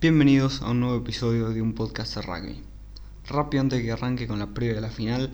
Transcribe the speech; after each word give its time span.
Bienvenidos 0.00 0.62
a 0.62 0.70
un 0.70 0.78
nuevo 0.78 0.96
episodio 0.96 1.48
de 1.48 1.60
un 1.60 1.74
podcast 1.74 2.14
de 2.14 2.22
rugby. 2.22 2.62
Rápido 3.26 3.62
antes 3.62 3.80
de 3.80 3.84
que 3.84 3.90
arranque 3.90 4.28
con 4.28 4.38
la 4.38 4.46
previa 4.46 4.76
de 4.76 4.80
la 4.80 4.90
final, 4.90 5.32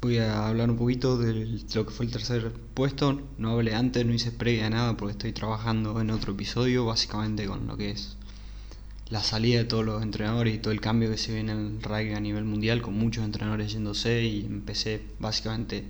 voy 0.00 0.18
a 0.18 0.48
hablar 0.48 0.68
un 0.68 0.76
poquito 0.76 1.16
de 1.16 1.60
lo 1.72 1.86
que 1.86 1.92
fue 1.92 2.06
el 2.06 2.10
tercer 2.10 2.52
puesto. 2.74 3.20
No 3.38 3.52
hablé 3.52 3.76
antes, 3.76 4.04
no 4.04 4.12
hice 4.12 4.32
previa 4.32 4.68
nada 4.68 4.96
porque 4.96 5.12
estoy 5.12 5.32
trabajando 5.32 6.00
en 6.00 6.10
otro 6.10 6.32
episodio, 6.32 6.86
básicamente 6.86 7.46
con 7.46 7.68
lo 7.68 7.76
que 7.76 7.90
es 7.92 8.16
la 9.10 9.22
salida 9.22 9.58
de 9.58 9.64
todos 9.64 9.84
los 9.84 10.02
entrenadores 10.02 10.56
y 10.56 10.58
todo 10.58 10.72
el 10.72 10.80
cambio 10.80 11.08
que 11.08 11.16
se 11.16 11.32
viene 11.32 11.52
en 11.52 11.58
el 11.58 11.82
rugby 11.84 12.14
a 12.14 12.20
nivel 12.20 12.42
mundial, 12.42 12.82
con 12.82 12.94
muchos 12.94 13.24
entrenadores 13.24 13.70
yéndose 13.70 14.24
y 14.24 14.44
empecé 14.44 15.02
básicamente 15.20 15.84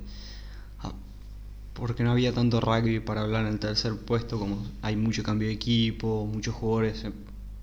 porque 1.73 2.03
no 2.05 2.11
había 2.11 2.35
tanto 2.35 2.61
rugby 2.61 3.01
para 3.01 3.23
hablar 3.23 3.47
en 3.47 3.55
el 3.55 3.59
tercer 3.59 3.97
puesto, 3.97 4.39
como 4.39 4.63
hay 4.83 4.95
mucho 4.95 5.23
cambio 5.23 5.49
de 5.49 5.55
equipo, 5.55 6.29
muchos 6.31 6.55
jugadores, 6.55 7.07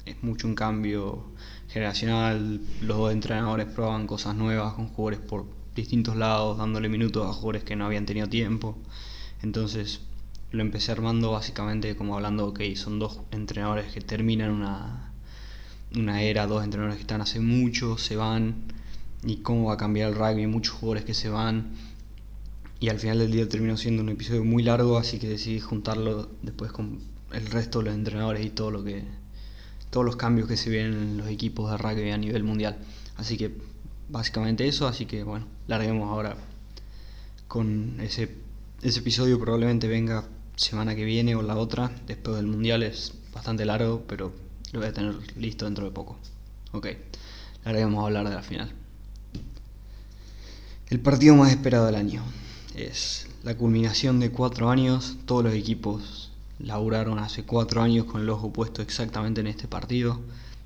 es 0.06 0.22
mucho 0.24 0.48
un 0.48 0.56
cambio 0.56 1.26
generacional, 1.68 2.62
los 2.82 2.98
dos 2.98 3.12
entrenadores 3.12 3.68
proban 3.68 4.08
cosas 4.08 4.36
nuevas 4.36 4.74
con 4.74 4.88
jugadores 4.88 5.20
por 5.20 5.46
distintos 5.76 6.16
lados, 6.16 6.58
dándole 6.58 6.90
minutos 6.90 7.28
a 7.28 7.34
jugadores 7.34 7.64
que 7.64 7.76
no 7.76 7.86
habían 7.86 8.06
tenido 8.06 8.28
tiempo. 8.28 8.78
Entonces 9.42 10.02
lo 10.52 10.62
empecé 10.62 10.92
armando 10.92 11.32
básicamente 11.32 11.96
como 11.96 12.16
hablando, 12.16 12.48
ok, 12.48 12.62
son 12.76 13.00
dos 13.00 13.20
entrenadores 13.32 13.94
que 13.94 14.02
terminan 14.02 14.52
una, 14.52 15.12
una 15.96 16.22
era, 16.22 16.48
dos 16.48 16.64
entrenadores 16.64 16.98
que 16.98 17.04
están 17.04 17.22
hace 17.22 17.40
mucho, 17.40 17.98
se 17.98 18.16
van, 18.16 18.56
y 19.24 19.38
cómo 19.38 19.66
va 19.66 19.74
a 19.74 19.78
cambiar 19.78 20.10
el 20.10 20.16
rugby, 20.16 20.48
muchos 20.48 20.76
jugadores 20.76 21.06
que 21.06 21.14
se 21.14 21.30
van 21.30 21.74
y 22.80 22.90
al 22.90 23.00
final 23.00 23.20
del 23.20 23.32
día 23.32 23.48
terminó 23.50 23.76
siendo 23.76 24.02
un 24.02 24.10
episodio 24.10 24.44
muy 24.46 24.64
largo, 24.64 24.98
así 24.98 25.20
que 25.20 25.28
decidí 25.28 25.60
juntarlo 25.60 26.30
después 26.42 26.72
con 26.72 27.00
el 27.34 27.46
resto 27.48 27.80
de 27.80 27.86
los 27.86 27.96
entrenadores 27.96 28.46
y 28.46 28.50
todo 28.50 28.72
lo 28.72 28.84
que 28.84 29.04
todos 29.90 30.06
los 30.06 30.16
cambios 30.16 30.48
que 30.48 30.58
se 30.58 30.70
vienen 30.70 30.94
en 30.94 31.18
los 31.18 31.28
equipos 31.28 31.72
de 31.72 31.78
rugby 31.78 32.12
a 32.12 32.18
nivel 32.18 32.44
mundial. 32.44 32.78
Así 33.18 33.38
que 33.38 33.52
básicamente 34.10 34.68
eso, 34.68 34.88
así 34.88 35.06
que 35.06 35.24
bueno, 35.24 35.48
larguemos 35.68 36.10
ahora 36.10 36.36
con 37.48 38.00
ese 38.00 38.50
ese 38.82 39.00
episodio 39.00 39.40
probablemente 39.40 39.88
venga 39.88 40.26
semana 40.56 40.96
que 40.96 41.04
viene 41.04 41.36
o 41.36 41.42
la 41.42 41.58
otra, 41.58 41.92
después 42.08 42.38
del 42.38 42.48
mundial 42.48 42.84
es 42.84 43.14
bastante 43.34 43.66
largo, 43.66 44.04
pero 44.08 44.32
lo 44.72 44.80
voy 44.80 44.88
a 44.88 44.94
tener 44.94 45.16
listo 45.38 45.66
dentro 45.66 45.86
de 45.86 45.92
poco. 45.92 46.18
Ok, 46.72 46.88
larguemos 47.66 48.02
a 48.02 48.06
hablar 48.08 48.30
de 48.30 48.36
la 48.36 48.42
final. 48.42 48.72
El 50.88 51.00
partido 51.02 51.36
más 51.36 51.52
esperado 51.52 51.86
del 51.86 51.96
año 51.96 52.24
es 52.76 53.28
la 53.44 53.56
culminación 53.56 54.20
de 54.20 54.32
cuatro 54.32 54.70
años. 54.70 55.18
Todos 55.26 55.44
los 55.44 55.54
equipos 55.54 56.29
laburaron 56.60 57.20
hace 57.20 57.44
cuatro 57.44 57.82
años 57.82 58.06
con 58.06 58.22
el 58.22 58.30
ojo 58.30 58.52
puesto 58.52 58.82
exactamente 58.82 59.42
en 59.42 59.48
este 59.48 59.68
partido. 59.68 60.20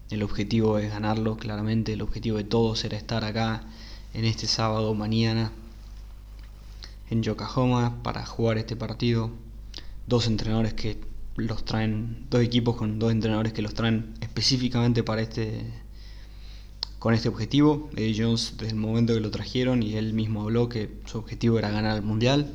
El 0.10 0.24
objetivo 0.24 0.78
es 0.78 0.92
ganarlo, 0.92 1.38
claramente. 1.38 1.94
El 1.94 2.02
objetivo 2.02 2.38
de 2.38 2.44
todos 2.44 2.84
era 2.84 2.98
estar 2.98 3.24
acá 3.24 3.64
en 4.14 4.26
este 4.26 4.48
sábado 4.48 4.94
mañana 4.94 5.52
en 7.10 7.24
Yokohama 7.24 8.02
para 8.04 8.26
jugar 8.26 8.58
este 8.58 8.76
partido. 8.76 9.32
Dos 10.08 10.28
entrenadores 10.28 10.74
que 10.74 11.00
los 11.36 11.64
traen, 11.66 12.28
dos 12.30 12.42
equipos 12.42 12.76
con 12.76 13.00
dos 13.00 13.12
entrenadores 13.12 13.54
que 13.54 13.62
los 13.62 13.74
traen 13.74 14.14
específicamente 14.22 15.04
para 15.04 15.22
este 15.22 15.72
con 17.00 17.14
este 17.14 17.30
objetivo. 17.30 17.90
Eddie 17.96 18.24
Jones 18.24 18.54
desde 18.58 18.72
el 18.72 18.78
momento 18.80 19.14
que 19.14 19.20
lo 19.20 19.30
trajeron 19.30 19.84
y 19.84 19.96
él 19.96 20.14
mismo 20.14 20.44
habló 20.44 20.70
que 20.70 20.90
su 21.06 21.18
objetivo 21.18 21.60
era 21.60 21.70
ganar 21.70 21.98
el 21.98 22.04
mundial. 22.04 22.54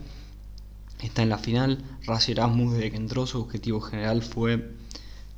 Está 1.01 1.23
en 1.23 1.29
la 1.29 1.39
final. 1.39 1.85
Razi 2.05 2.33
Erasmus 2.33 2.75
desde 2.75 2.91
que 2.91 2.97
entró 2.97 3.27
su 3.27 3.41
objetivo 3.41 3.81
general 3.81 4.23
fue 4.23 4.73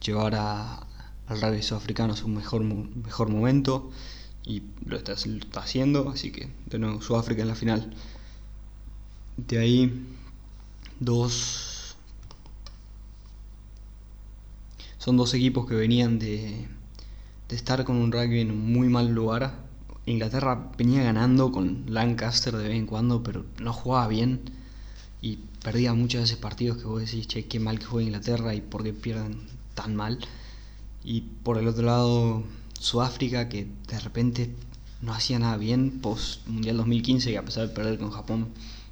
llevar 0.03 0.35
a, 0.35 0.87
al 1.27 1.41
rugby 1.41 1.63
sudafricano 1.63 2.15
a 2.15 2.17
su 2.17 2.29
mejor, 2.29 2.63
mejor 2.63 3.29
momento 3.29 3.91
y 4.45 4.63
lo 4.85 4.97
está, 4.97 5.13
está 5.13 5.61
haciendo. 5.61 6.09
Así 6.09 6.33
que 6.33 6.49
de 6.67 6.79
nuevo 6.79 7.03
Sudáfrica 7.03 7.43
en 7.43 7.49
la 7.49 7.55
final. 7.55 7.95
De 9.37 9.59
ahí 9.59 10.07
dos... 10.99 11.97
Son 14.99 15.17
dos 15.17 15.33
equipos 15.33 15.67
que 15.67 15.75
venían 15.75 16.19
de, 16.19 16.69
de 17.49 17.57
estar 17.57 17.85
con 17.85 17.97
un 17.97 18.13
rugby 18.13 18.41
en 18.41 18.51
un 18.51 18.73
muy 18.73 18.89
mal 18.89 19.09
lugar. 19.15 19.55
Inglaterra 20.07 20.71
venía 20.77 21.03
ganando 21.03 21.53
con 21.53 21.85
Lancaster 21.89 22.55
de 22.57 22.69
vez 22.69 22.77
en 22.77 22.87
cuando, 22.87 23.23
pero 23.23 23.45
no 23.61 23.73
jugaba 23.73 24.09
bien 24.09 24.41
y 25.23 25.39
perdía 25.63 25.95
muchas 25.95 26.23
veces 26.23 26.37
partidos 26.37 26.79
que 26.79 26.85
vos 26.85 27.01
decís, 27.01 27.27
che, 27.27 27.47
qué 27.47 27.61
mal 27.61 27.79
que 27.79 27.87
juega 27.87 28.07
Inglaterra 28.07 28.55
y 28.55 28.61
por 28.61 28.83
qué 28.83 28.93
pierden 28.93 29.41
tan 29.75 29.97
mal. 29.97 30.19
Y 31.05 31.23
por 31.43 31.59
el 31.59 31.69
otro 31.69 31.85
lado, 31.85 32.45
Sudáfrica, 32.79 33.49
que 33.49 33.67
de 33.89 34.01
repente 34.01 34.55
no 35.03 35.13
hacía 35.13 35.39
nada 35.39 35.57
bien 35.57 36.01
post 36.01 36.47
Mundial 36.47 36.77
2015, 36.79 37.31
que 37.31 37.39
a 37.39 37.45
pesar 37.45 37.69
de 37.69 37.75
perder 37.75 37.99
con 37.99 38.11
Japón, 38.11 38.49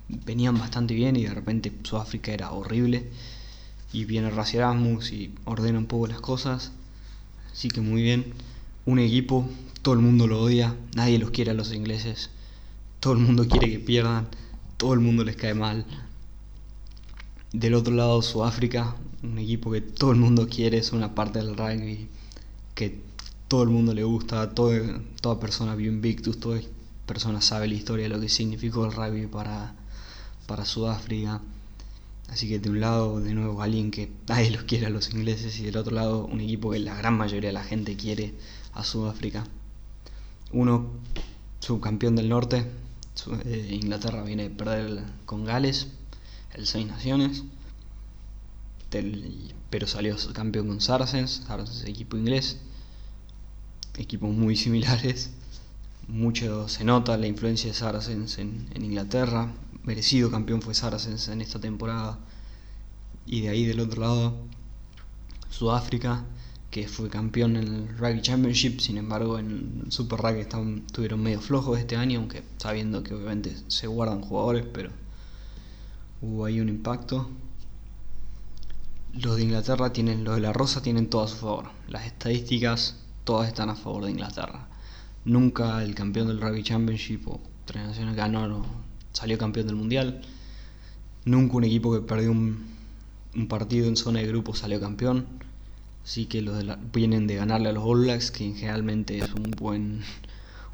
venían 0.08 0.58
bastante 0.58 0.94
bien 0.94 1.16
y 1.16 1.24
de 1.24 1.34
repente 1.34 1.72
Sudáfrica 1.82 2.32
era 2.32 2.52
horrible. 2.52 3.10
Y 3.92 4.04
viene 4.04 4.30
Raci 4.30 4.58
Erasmus 4.58 5.12
y 5.12 5.34
ordena 5.44 5.78
un 5.78 5.86
poco 5.86 6.06
las 6.06 6.20
cosas. 6.20 6.72
Así 7.52 7.68
que 7.68 7.80
muy 7.80 8.02
bien 8.02 8.34
un 8.84 8.98
equipo, 8.98 9.48
todo 9.82 9.94
el 9.94 10.00
mundo 10.00 10.26
lo 10.26 10.40
odia, 10.40 10.76
nadie 10.94 11.18
los 11.18 11.30
quiere 11.30 11.50
a 11.50 11.54
los 11.54 11.72
ingleses, 11.72 12.30
todo 13.00 13.14
el 13.14 13.18
mundo 13.20 13.46
quiere 13.46 13.70
que 13.70 13.78
pierdan, 13.78 14.28
todo 14.76 14.94
el 14.94 15.00
mundo 15.00 15.24
les 15.24 15.36
cae 15.36 15.54
mal. 15.54 15.84
Del 17.52 17.72
otro 17.74 17.94
lado, 17.94 18.20
Sudáfrica, 18.20 18.94
un 19.22 19.38
equipo 19.38 19.70
que 19.70 19.80
todo 19.80 20.12
el 20.12 20.18
mundo 20.18 20.48
quiere, 20.48 20.76
es 20.76 20.92
una 20.92 21.14
parte 21.14 21.38
del 21.38 21.56
rugby 21.56 22.08
que 22.74 23.00
todo 23.48 23.62
el 23.62 23.70
mundo 23.70 23.94
le 23.94 24.04
gusta, 24.04 24.50
todo, 24.50 24.72
toda 25.22 25.40
persona 25.40 25.74
vio 25.74 25.90
Invictus, 25.90 26.38
toda 26.38 26.60
persona 27.06 27.40
sabe 27.40 27.66
la 27.66 27.74
historia 27.74 28.04
de 28.04 28.10
lo 28.10 28.20
que 28.20 28.28
significó 28.28 28.84
el 28.84 28.92
rugby 28.92 29.26
para, 29.26 29.74
para 30.46 30.66
Sudáfrica. 30.66 31.40
Así 32.28 32.48
que 32.48 32.58
de 32.58 32.68
un 32.68 32.80
lado, 32.80 33.18
de 33.20 33.32
nuevo, 33.32 33.62
alguien 33.62 33.90
que 33.90 34.12
nadie 34.28 34.50
los 34.50 34.64
quiere 34.64 34.84
a 34.84 34.90
los 34.90 35.10
ingleses 35.14 35.58
y 35.58 35.64
del 35.64 35.78
otro 35.78 35.94
lado, 35.94 36.26
un 36.26 36.42
equipo 36.42 36.70
que 36.70 36.80
la 36.80 36.96
gran 36.96 37.16
mayoría 37.16 37.48
de 37.48 37.54
la 37.54 37.64
gente 37.64 37.96
quiere 37.96 38.34
a 38.74 38.84
Sudáfrica. 38.84 39.46
Uno, 40.52 40.90
subcampeón 41.60 42.14
del 42.14 42.28
norte, 42.28 42.66
eh, 43.46 43.68
Inglaterra 43.82 44.22
viene 44.22 44.46
a 44.46 44.50
perder 44.50 45.02
con 45.24 45.46
Gales, 45.46 45.88
el 46.58 46.66
Seis 46.66 46.86
Naciones, 46.86 47.44
pero 49.70 49.86
salió 49.86 50.16
campeón 50.32 50.66
con 50.66 50.80
Saracens, 50.80 51.46
equipo 51.86 52.16
inglés, 52.16 52.58
equipos 53.96 54.30
muy 54.30 54.56
similares, 54.64 55.30
mucho 56.08 56.68
se 56.68 56.84
nota 56.84 57.16
la 57.16 57.26
influencia 57.26 57.68
de 57.70 57.74
Saracens 57.74 58.38
en, 58.38 58.68
Inglaterra, 58.74 59.52
merecido 59.84 60.30
campeón 60.30 60.60
fue 60.60 60.74
Saracens 60.74 61.28
en 61.28 61.40
esta 61.40 61.60
temporada, 61.60 62.18
y 63.24 63.42
de 63.42 63.50
ahí 63.50 63.64
del 63.64 63.80
otro 63.80 64.00
lado, 64.00 64.36
Sudáfrica, 65.50 66.24
que 66.70 66.88
fue 66.88 67.08
campeón 67.08 67.56
en 67.56 67.68
el 67.68 67.98
Rugby 67.98 68.20
Championship, 68.20 68.80
sin 68.80 68.98
embargo 68.98 69.38
en 69.38 69.86
Super 69.90 70.18
Rugby 70.18 70.40
estuvieron 70.40 71.22
medio 71.22 71.40
flojos 71.40 71.78
este 71.78 71.96
año, 71.96 72.18
aunque 72.18 72.42
sabiendo 72.56 73.02
que 73.02 73.14
obviamente 73.14 73.54
se 73.68 73.86
guardan 73.86 74.22
jugadores, 74.22 74.66
pero 74.72 74.90
hubo 76.20 76.44
ahí 76.44 76.60
un 76.60 76.68
impacto. 76.68 77.28
Los 79.14 79.36
de 79.36 79.42
Inglaterra 79.42 79.92
tienen, 79.92 80.24
los 80.24 80.36
de 80.36 80.40
la 80.40 80.52
Rosa 80.52 80.82
tienen 80.82 81.08
todo 81.08 81.22
a 81.22 81.28
su 81.28 81.36
favor. 81.36 81.70
Las 81.88 82.06
estadísticas 82.06 82.96
todas 83.24 83.48
están 83.48 83.70
a 83.70 83.74
favor 83.74 84.04
de 84.04 84.10
Inglaterra. 84.10 84.68
Nunca 85.24 85.82
el 85.82 85.94
campeón 85.94 86.28
del 86.28 86.40
Rugby 86.40 86.62
Championship 86.62 87.26
o 87.28 87.40
Tres 87.64 87.86
Naciones 87.86 88.16
ganó, 88.16 88.64
salió 89.12 89.38
campeón 89.38 89.66
del 89.66 89.76
Mundial. 89.76 90.22
Nunca 91.24 91.56
un 91.56 91.64
equipo 91.64 91.92
que 91.92 92.00
perdió 92.00 92.30
un, 92.30 92.66
un 93.34 93.48
partido 93.48 93.88
en 93.88 93.96
zona 93.96 94.20
de 94.20 94.26
grupo 94.28 94.54
salió 94.54 94.80
campeón 94.80 95.26
Así 96.08 96.24
que 96.24 96.40
los 96.40 96.56
de 96.56 96.74
vienen 96.90 97.26
de 97.26 97.34
ganarle 97.34 97.68
a 97.68 97.72
los 97.72 97.84
All 97.84 98.00
Blacks, 98.00 98.30
que 98.30 98.50
generalmente 98.54 99.18
es 99.18 99.30
un 99.34 99.50
buen, 99.50 100.00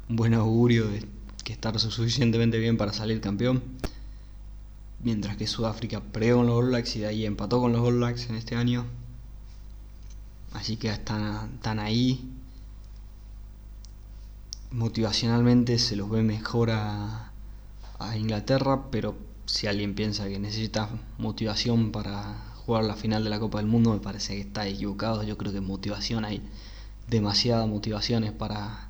un 0.07 0.15
buen 0.15 0.33
augurio 0.33 0.87
de 0.87 1.03
que 1.43 1.51
estar 1.51 1.77
suficientemente 1.77 2.57
bien 2.57 2.77
para 2.77 2.93
salir 2.93 3.19
campeón. 3.19 3.61
Mientras 5.05 5.37
que 5.37 5.45
Sudáfrica 5.45 6.01
perdió 6.01 6.37
con 6.37 6.47
los 6.47 6.55
All 6.55 6.69
Blacks 6.69 6.95
y 6.95 7.01
de 7.01 7.05
ahí 7.05 7.25
empató 7.27 7.61
con 7.61 7.71
los 7.71 7.81
All 7.81 7.97
Blacks 7.97 8.27
en 8.27 8.37
este 8.37 8.55
año. 8.55 8.87
Así 10.51 10.77
que 10.77 10.89
están, 10.89 11.53
están 11.53 11.77
ahí. 11.77 12.27
Motivacionalmente 14.71 15.77
se 15.77 15.95
los 15.95 16.09
ve 16.09 16.23
mejor 16.23 16.71
a, 16.71 17.31
Inglaterra, 18.17 18.89
pero 18.89 19.15
si 19.45 19.67
alguien 19.67 19.93
piensa 19.93 20.27
que 20.27 20.39
necesita 20.39 20.89
motivación 21.19 21.91
para 21.91 22.53
jugar 22.65 22.83
la 22.83 22.95
final 22.95 23.23
de 23.23 23.29
la 23.29 23.39
Copa 23.39 23.59
del 23.59 23.67
Mundo 23.67 23.93
me 23.93 23.99
parece 23.99 24.33
que 24.33 24.41
está 24.41 24.67
equivocado. 24.67 25.21
Yo 25.21 25.37
creo 25.37 25.53
que 25.53 25.61
motivación 25.61 26.25
hay 26.25 26.41
demasiadas 27.07 27.67
motivaciones 27.67 28.31
para 28.31 28.89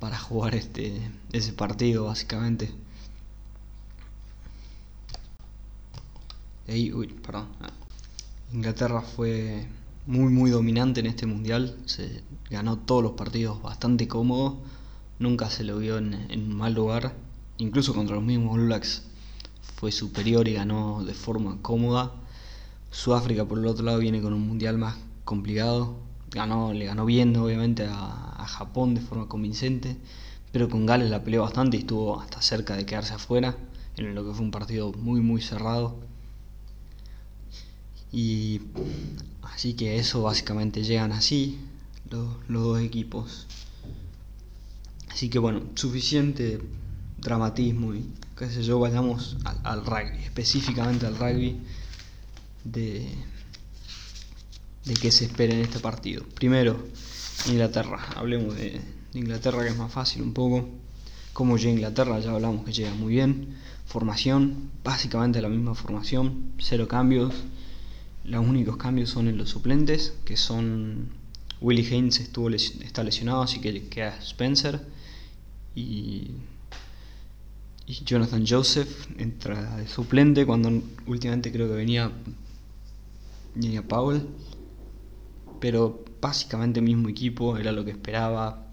para 0.00 0.18
jugar 0.18 0.54
este 0.54 1.10
ese 1.32 1.54
partido 1.54 2.04
básicamente. 2.04 2.70
Perdón. 6.66 7.46
Inglaterra 8.52 9.00
fue 9.00 9.68
muy 10.04 10.32
muy 10.32 10.50
dominante 10.50 10.98
en 10.98 11.06
este 11.06 11.24
mundial, 11.24 11.76
se 11.86 12.22
ganó 12.50 12.76
todos 12.78 13.04
los 13.04 13.12
partidos 13.12 13.62
bastante 13.62 14.08
cómodo, 14.08 14.58
nunca 15.20 15.48
se 15.48 15.62
lo 15.62 15.78
vio 15.78 15.98
en, 15.98 16.14
en 16.28 16.52
mal 16.56 16.74
lugar, 16.74 17.14
incluso 17.58 17.94
contra 17.94 18.16
los 18.16 18.24
mismos 18.24 18.58
Blacks 18.58 19.04
fue 19.76 19.92
superior 19.92 20.48
y 20.48 20.54
ganó 20.54 21.04
de 21.04 21.14
forma 21.14 21.58
cómoda. 21.62 22.12
Sudáfrica 22.90 23.44
por 23.44 23.58
el 23.58 23.66
otro 23.66 23.84
lado 23.84 23.98
viene 23.98 24.20
con 24.20 24.32
un 24.32 24.46
mundial 24.46 24.76
más 24.76 24.96
complicado, 25.24 25.96
ganó, 26.32 26.72
le 26.72 26.84
ganó 26.86 27.04
bien 27.04 27.36
obviamente 27.36 27.86
a, 27.86 28.42
a 28.42 28.46
Japón 28.48 28.94
de 28.94 29.00
forma 29.00 29.28
convincente, 29.28 29.96
pero 30.50 30.68
con 30.68 30.84
Gales 30.84 31.10
la 31.10 31.22
peleó 31.22 31.42
bastante 31.42 31.76
y 31.76 31.80
estuvo 31.80 32.20
hasta 32.20 32.42
cerca 32.42 32.74
de 32.74 32.86
quedarse 32.86 33.14
afuera, 33.14 33.56
en 33.96 34.14
lo 34.16 34.24
que 34.24 34.32
fue 34.34 34.44
un 34.44 34.50
partido 34.50 34.92
muy 34.92 35.20
muy 35.20 35.40
cerrado. 35.40 35.96
Y 38.12 38.60
así 39.42 39.74
que 39.74 39.98
eso 39.98 40.22
básicamente 40.22 40.82
llegan 40.84 41.12
así 41.12 41.58
los, 42.10 42.28
los 42.48 42.62
dos 42.62 42.80
equipos. 42.80 43.46
Así 45.10 45.28
que 45.28 45.38
bueno, 45.38 45.62
suficiente 45.74 46.60
dramatismo 47.18 47.94
y 47.94 48.10
qué 48.38 48.50
sé 48.50 48.62
yo, 48.62 48.78
vayamos 48.78 49.36
al, 49.44 49.58
al 49.64 49.86
rugby, 49.86 50.22
específicamente 50.24 51.06
al 51.06 51.16
rugby 51.16 51.58
de, 52.64 53.08
de 54.84 54.94
qué 54.94 55.10
se 55.10 55.24
espera 55.24 55.54
en 55.54 55.60
este 55.60 55.80
partido. 55.80 56.24
Primero, 56.34 56.76
Inglaterra, 57.48 57.98
hablemos 58.16 58.56
de, 58.56 58.80
Inglaterra 59.14 59.62
que 59.62 59.70
es 59.70 59.76
más 59.76 59.92
fácil 59.92 60.22
un 60.22 60.32
poco. 60.32 60.68
Como 61.32 61.56
llega 61.56 61.72
Inglaterra, 61.72 62.18
ya 62.20 62.32
hablamos 62.32 62.64
que 62.64 62.72
llega 62.72 62.94
muy 62.94 63.14
bien. 63.14 63.56
Formación, 63.86 64.70
básicamente 64.84 65.40
la 65.40 65.48
misma 65.48 65.74
formación, 65.74 66.52
cero 66.58 66.88
cambios. 66.88 67.34
Los 68.26 68.46
únicos 68.46 68.76
cambios 68.76 69.10
son 69.10 69.28
en 69.28 69.38
los 69.38 69.50
suplentes, 69.50 70.14
que 70.24 70.36
son 70.36 71.10
Willie 71.60 71.86
Haynes 71.86 72.20
estuvo 72.20 72.50
está 72.50 73.02
lesionado, 73.02 73.42
así 73.42 73.60
que 73.60 73.88
queda 73.88 74.18
Spencer. 74.18 74.80
Y, 75.74 76.30
y 77.86 77.94
Jonathan 78.04 78.44
Joseph 78.46 79.08
entra 79.18 79.76
de 79.76 79.86
suplente 79.86 80.44
cuando 80.44 80.82
últimamente 81.06 81.52
creo 81.52 81.68
que 81.68 81.74
venía, 81.74 82.10
venía 83.54 83.82
Powell. 83.82 84.26
Pero 85.60 86.04
básicamente 86.20 86.80
mismo 86.80 87.08
equipo, 87.08 87.56
era 87.56 87.72
lo 87.72 87.84
que 87.84 87.92
esperaba. 87.92 88.66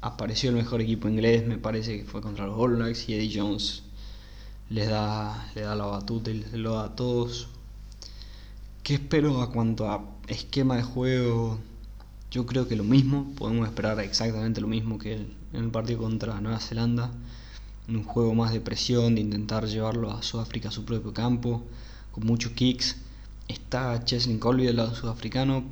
Apareció 0.00 0.50
el 0.50 0.56
mejor 0.56 0.80
equipo 0.80 1.08
inglés, 1.08 1.46
me 1.46 1.58
parece 1.58 1.98
que 1.98 2.04
fue 2.04 2.20
contra 2.20 2.46
los 2.46 2.56
All 2.58 2.76
Blacks 2.76 3.08
y 3.08 3.14
Eddie 3.14 3.40
Jones 3.40 3.82
les 4.70 4.88
da, 4.88 5.50
le 5.54 5.62
da 5.62 5.74
la 5.74 5.86
batuta 5.86 6.30
y 6.30 6.34
les 6.34 6.52
lo 6.52 6.74
da 6.74 6.84
a 6.84 6.96
todos. 6.96 7.48
¿Qué 8.86 8.94
espero 8.94 9.42
a 9.42 9.50
cuanto 9.50 9.90
a 9.90 10.00
esquema 10.28 10.76
de 10.76 10.84
juego? 10.84 11.58
Yo 12.30 12.46
creo 12.46 12.68
que 12.68 12.76
lo 12.76 12.84
mismo, 12.84 13.34
podemos 13.34 13.66
esperar 13.66 13.98
exactamente 13.98 14.60
lo 14.60 14.68
mismo 14.68 14.96
que 14.96 15.14
en 15.14 15.34
el 15.52 15.72
partido 15.72 16.02
contra 16.02 16.40
Nueva 16.40 16.60
Zelanda. 16.60 17.10
Un 17.88 18.04
juego 18.04 18.36
más 18.36 18.52
de 18.52 18.60
presión, 18.60 19.16
de 19.16 19.22
intentar 19.22 19.66
llevarlo 19.66 20.12
a 20.12 20.22
Sudáfrica 20.22 20.68
a 20.68 20.70
su 20.70 20.84
propio 20.84 21.12
campo, 21.12 21.64
con 22.12 22.26
muchos 22.26 22.52
kicks. 22.52 22.98
Está 23.48 24.04
Cheslin 24.04 24.38
Colby 24.38 24.66
del 24.66 24.76
lado 24.76 24.94
sudafricano 24.94 25.64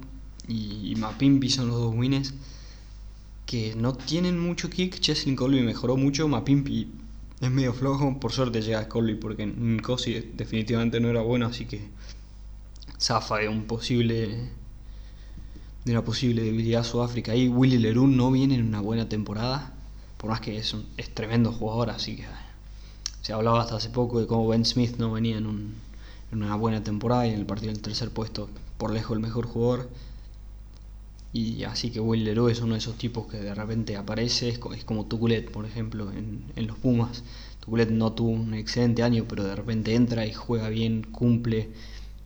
y, 0.49 0.97
Mapimpi 0.97 1.51
son 1.51 1.69
los 1.69 1.77
dos 1.77 1.95
winners 1.95 2.35
que 3.47 3.77
no 3.77 3.93
tienen 3.95 4.41
mucho 4.41 4.71
kick. 4.71 4.99
Cheslin 4.99 5.37
Colby 5.37 5.61
mejoró 5.61 5.97
mucho, 5.97 6.27
Mapimpi 6.27 6.89
es 7.41 7.51
medio 7.53 7.75
flojo. 7.75 8.19
Por 8.19 8.33
suerte 8.33 8.61
llega 8.61 8.89
Colby 8.89 9.15
porque 9.15 9.47
Nkosi 9.47 10.33
definitivamente 10.35 10.99
no 10.99 11.11
era 11.11 11.21
bueno, 11.21 11.47
así 11.47 11.67
que 11.67 11.95
zafa 13.05 13.39
de 13.39 13.49
un 13.49 13.67
posible 13.67 14.51
de 15.85 15.93
una 15.93 16.03
posible 16.03 16.43
debilidad 16.43 16.83
Sudáfrica. 16.83 17.37
Y 17.37 17.49
Willy 17.49 17.79
Leroux 17.79 18.09
no 18.09 18.31
viene 18.31 18.55
en 18.55 18.67
una 18.67 18.81
buena 18.81 19.09
temporada 19.09 19.75
por 20.17 20.31
más 20.31 20.41
que 20.41 20.57
es, 20.57 20.73
un, 20.73 20.87
es 20.97 21.15
tremendo 21.15 21.53
jugador 21.53 21.91
así 21.91 22.17
que 22.17 22.25
se 23.21 23.35
hablaba 23.35 23.61
hasta 23.61 23.77
hace 23.77 23.91
poco 23.91 24.21
de 24.21 24.27
cómo 24.27 24.49
Ben 24.49 24.65
Smith 24.65 24.97
no 24.97 25.13
venía 25.13 25.37
en, 25.37 25.47
un, 25.47 25.75
en 26.33 26.43
una 26.43 26.57
buena 26.57 26.83
temporada 26.83 27.27
y 27.27 27.31
en 27.31 27.41
el 27.41 27.45
partido 27.45 27.73
del 27.73 27.83
tercer 27.83 28.11
puesto 28.11 28.49
por 28.79 28.91
lejos 28.91 29.17
el 29.17 29.23
mejor 29.23 29.45
jugador. 29.45 29.91
Y 31.35 31.65
así 31.65 31.91
que 31.91 32.01
Willy 32.01 32.25
Leroux 32.25 32.49
es 32.49 32.61
uno 32.63 32.73
de 32.73 32.79
esos 32.79 32.97
tipos 32.97 33.27
que 33.27 33.37
de 33.37 33.55
repente 33.55 33.97
aparece 33.97 34.49
es, 34.49 34.61
es 34.75 34.85
como 34.85 35.05
Tuculet 35.05 35.51
por 35.51 35.67
ejemplo 35.67 36.11
en, 36.11 36.45
en 36.57 36.67
los 36.67 36.79
Pumas. 36.79 37.23
Tuculet 37.61 37.91
no 37.91 38.13
tuvo 38.13 38.31
un 38.31 38.55
excelente 38.55 39.03
año 39.03 39.27
pero 39.29 39.45
de 39.45 39.55
repente 39.55 39.95
entra 39.95 40.25
y 40.25 40.33
juega 40.33 40.71
bien 40.71 41.03
cumple 41.03 41.69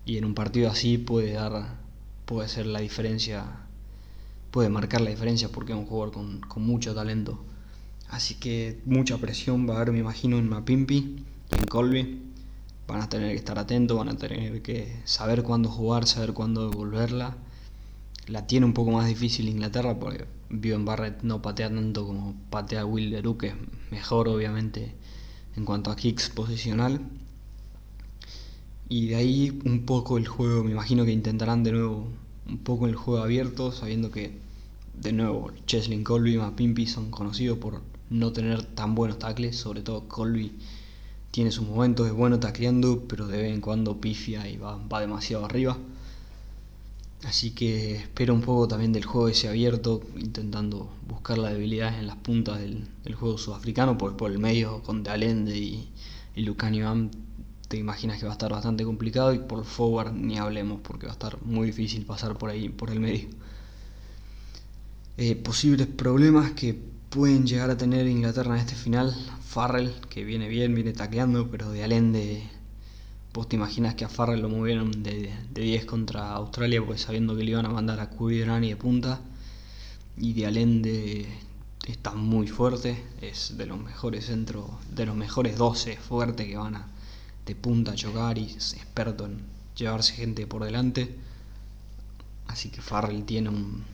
y 0.08 0.16
en 0.16 0.24
un 0.24 0.34
partido 0.34 0.70
así 0.70 0.96
puede 0.96 1.32
dar 1.32 1.76
puede 2.24 2.48
ser 2.48 2.64
la 2.64 2.80
diferencia 2.80 3.44
puede 4.50 4.70
marcar 4.70 5.02
la 5.02 5.10
diferencia 5.10 5.50
porque 5.50 5.72
es 5.72 5.78
un 5.78 5.84
jugador 5.84 6.14
con, 6.14 6.64
mucho 6.64 6.94
talento. 6.94 7.38
Así 8.08 8.36
que 8.36 8.80
mucha 8.86 9.18
presión 9.18 9.68
va 9.68 9.74
a 9.74 9.76
haber 9.76 9.92
me 9.92 9.98
imagino 9.98 10.38
en 10.38 10.48
Mapimpi 10.48 10.96
y 11.50 11.54
en 11.54 11.66
Colby. 11.66 12.22
Van 12.86 13.02
a 13.02 13.10
tener 13.10 13.32
que 13.32 13.36
estar 13.36 13.58
atentos 13.58 13.98
van 13.98 14.08
a 14.08 14.16
tener 14.16 14.62
que 14.62 14.96
saber 15.04 15.42
cuándo 15.42 15.68
jugar 15.68 16.06
saber 16.06 16.32
cuándo 16.32 16.70
devolverla 16.70 17.36
la 18.28 18.46
tiene 18.46 18.64
un 18.64 18.72
poco 18.72 18.92
más 18.92 19.06
difícil 19.06 19.46
Inglaterra 19.46 19.98
porque 19.98 20.24
en 20.50 20.84
Barrett 20.86 21.22
no 21.22 21.42
patea 21.42 21.68
tanto 21.68 22.06
como 22.06 22.34
patea 22.48 22.86
Will 22.86 23.10
Leroux 23.10 23.36
que 23.36 23.48
es 23.48 23.54
mejor 23.90 24.28
obviamente 24.28 24.94
en 25.54 25.66
cuanto 25.66 25.90
a 25.90 25.96
kicks 25.96 26.30
posicional 26.30 27.02
y 28.88 29.08
de 29.08 29.16
ahí 29.16 29.60
un 29.64 29.84
poco 29.84 30.18
el 30.18 30.26
juego, 30.26 30.64
me 30.64 30.70
imagino 30.70 31.04
que 31.04 31.12
intentarán 31.12 31.62
de 31.62 31.72
nuevo 31.72 32.08
un 32.48 32.58
poco 32.58 32.86
el 32.86 32.94
juego 32.94 33.22
abierto, 33.22 33.72
sabiendo 33.72 34.10
que 34.10 34.38
de 34.94 35.12
nuevo 35.12 35.52
Cheslin 35.66 36.02
Colby 36.02 36.34
y 36.34 36.38
Mapimpi 36.38 36.86
son 36.86 37.10
conocidos 37.10 37.58
por 37.58 37.82
no 38.10 38.32
tener 38.32 38.62
tan 38.64 38.94
buenos 38.94 39.18
tackles, 39.18 39.56
sobre 39.56 39.82
todo 39.82 40.08
Colby 40.08 40.52
tiene 41.30 41.50
sus 41.50 41.66
momentos 41.66 42.06
de 42.06 42.12
bueno 42.12 42.40
tacleando, 42.40 43.04
pero 43.06 43.26
de 43.26 43.42
vez 43.42 43.52
en 43.52 43.60
cuando 43.60 44.00
pifia 44.00 44.48
y 44.48 44.56
va, 44.56 44.78
demasiado 45.00 45.44
arriba. 45.44 45.76
Así 47.24 47.50
que 47.50 47.96
espero 47.96 48.32
un 48.32 48.40
poco 48.40 48.68
también 48.68 48.92
del 48.92 49.04
juego 49.04 49.28
ese 49.28 49.48
abierto, 49.48 50.00
intentando 50.16 50.88
buscar 51.06 51.36
las 51.36 51.52
debilidades 51.52 51.98
en 51.98 52.06
las 52.06 52.16
puntas 52.16 52.60
del, 52.60 52.88
juego 53.14 53.36
sudafricano, 53.36 53.98
porque 53.98 54.16
por 54.16 54.30
el 54.30 54.38
medio 54.38 54.82
con 54.82 55.02
De 55.02 55.10
Allende 55.10 55.58
y, 55.58 55.88
y 56.36 56.42
Lucani 56.42 56.80
Van 56.80 57.10
te 57.68 57.76
imaginas 57.76 58.18
que 58.18 58.24
va 58.24 58.32
a 58.32 58.32
estar 58.32 58.50
bastante 58.50 58.84
complicado 58.84 59.34
y 59.34 59.38
por 59.38 59.64
forward 59.64 60.12
ni 60.12 60.38
hablemos 60.38 60.80
porque 60.80 61.06
va 61.06 61.12
a 61.12 61.14
estar 61.14 61.40
muy 61.42 61.66
difícil 61.66 62.04
pasar 62.06 62.36
por 62.36 62.50
ahí, 62.50 62.70
por 62.70 62.90
el 62.90 62.98
medio. 63.00 63.28
Eh, 65.18 65.36
posibles 65.36 65.86
problemas 65.86 66.52
que 66.52 66.74
pueden 67.10 67.46
llegar 67.46 67.70
a 67.70 67.76
tener 67.76 68.06
Inglaterra 68.06 68.54
en 68.54 68.60
este 68.60 68.74
final. 68.74 69.14
Farrell, 69.44 69.92
que 70.08 70.24
viene 70.24 70.48
bien, 70.48 70.74
viene 70.74 70.92
tacleando, 70.92 71.50
pero 71.50 71.70
de 71.70 71.82
Allende, 71.84 72.42
vos 73.34 73.48
te 73.48 73.56
imaginas 73.56 73.94
que 73.94 74.04
a 74.04 74.08
Farrell 74.08 74.40
lo 74.40 74.48
movieron 74.48 75.02
de, 75.02 75.34
de 75.52 75.62
10 75.62 75.84
contra 75.84 76.32
Australia, 76.32 76.84
pues 76.84 77.02
sabiendo 77.02 77.36
que 77.36 77.44
le 77.44 77.50
iban 77.50 77.66
a 77.66 77.70
mandar 77.70 78.00
a 78.00 78.10
Kubidrani 78.10 78.70
de 78.70 78.76
punta. 78.76 79.20
Y 80.16 80.32
de 80.32 80.46
Allende 80.46 81.28
está 81.86 82.12
muy 82.12 82.46
fuerte, 82.46 83.02
es 83.20 83.56
de 83.58 83.66
los 83.66 83.78
mejores 83.78 84.26
centros, 84.26 84.66
de 84.94 85.06
los 85.06 85.16
mejores 85.16 85.56
12 85.58 85.96
fuertes 85.96 86.46
que 86.46 86.56
van 86.56 86.76
a 86.76 86.86
de 87.48 87.54
punta 87.54 87.92
a 87.92 87.94
chocar 87.94 88.36
y 88.36 88.44
es 88.44 88.74
experto 88.74 89.24
en 89.24 89.40
llevarse 89.74 90.12
gente 90.12 90.46
por 90.46 90.64
delante. 90.64 91.16
Así 92.46 92.68
que 92.68 92.82
Farrell 92.82 93.24
tiene 93.24 93.48
un, 93.48 93.84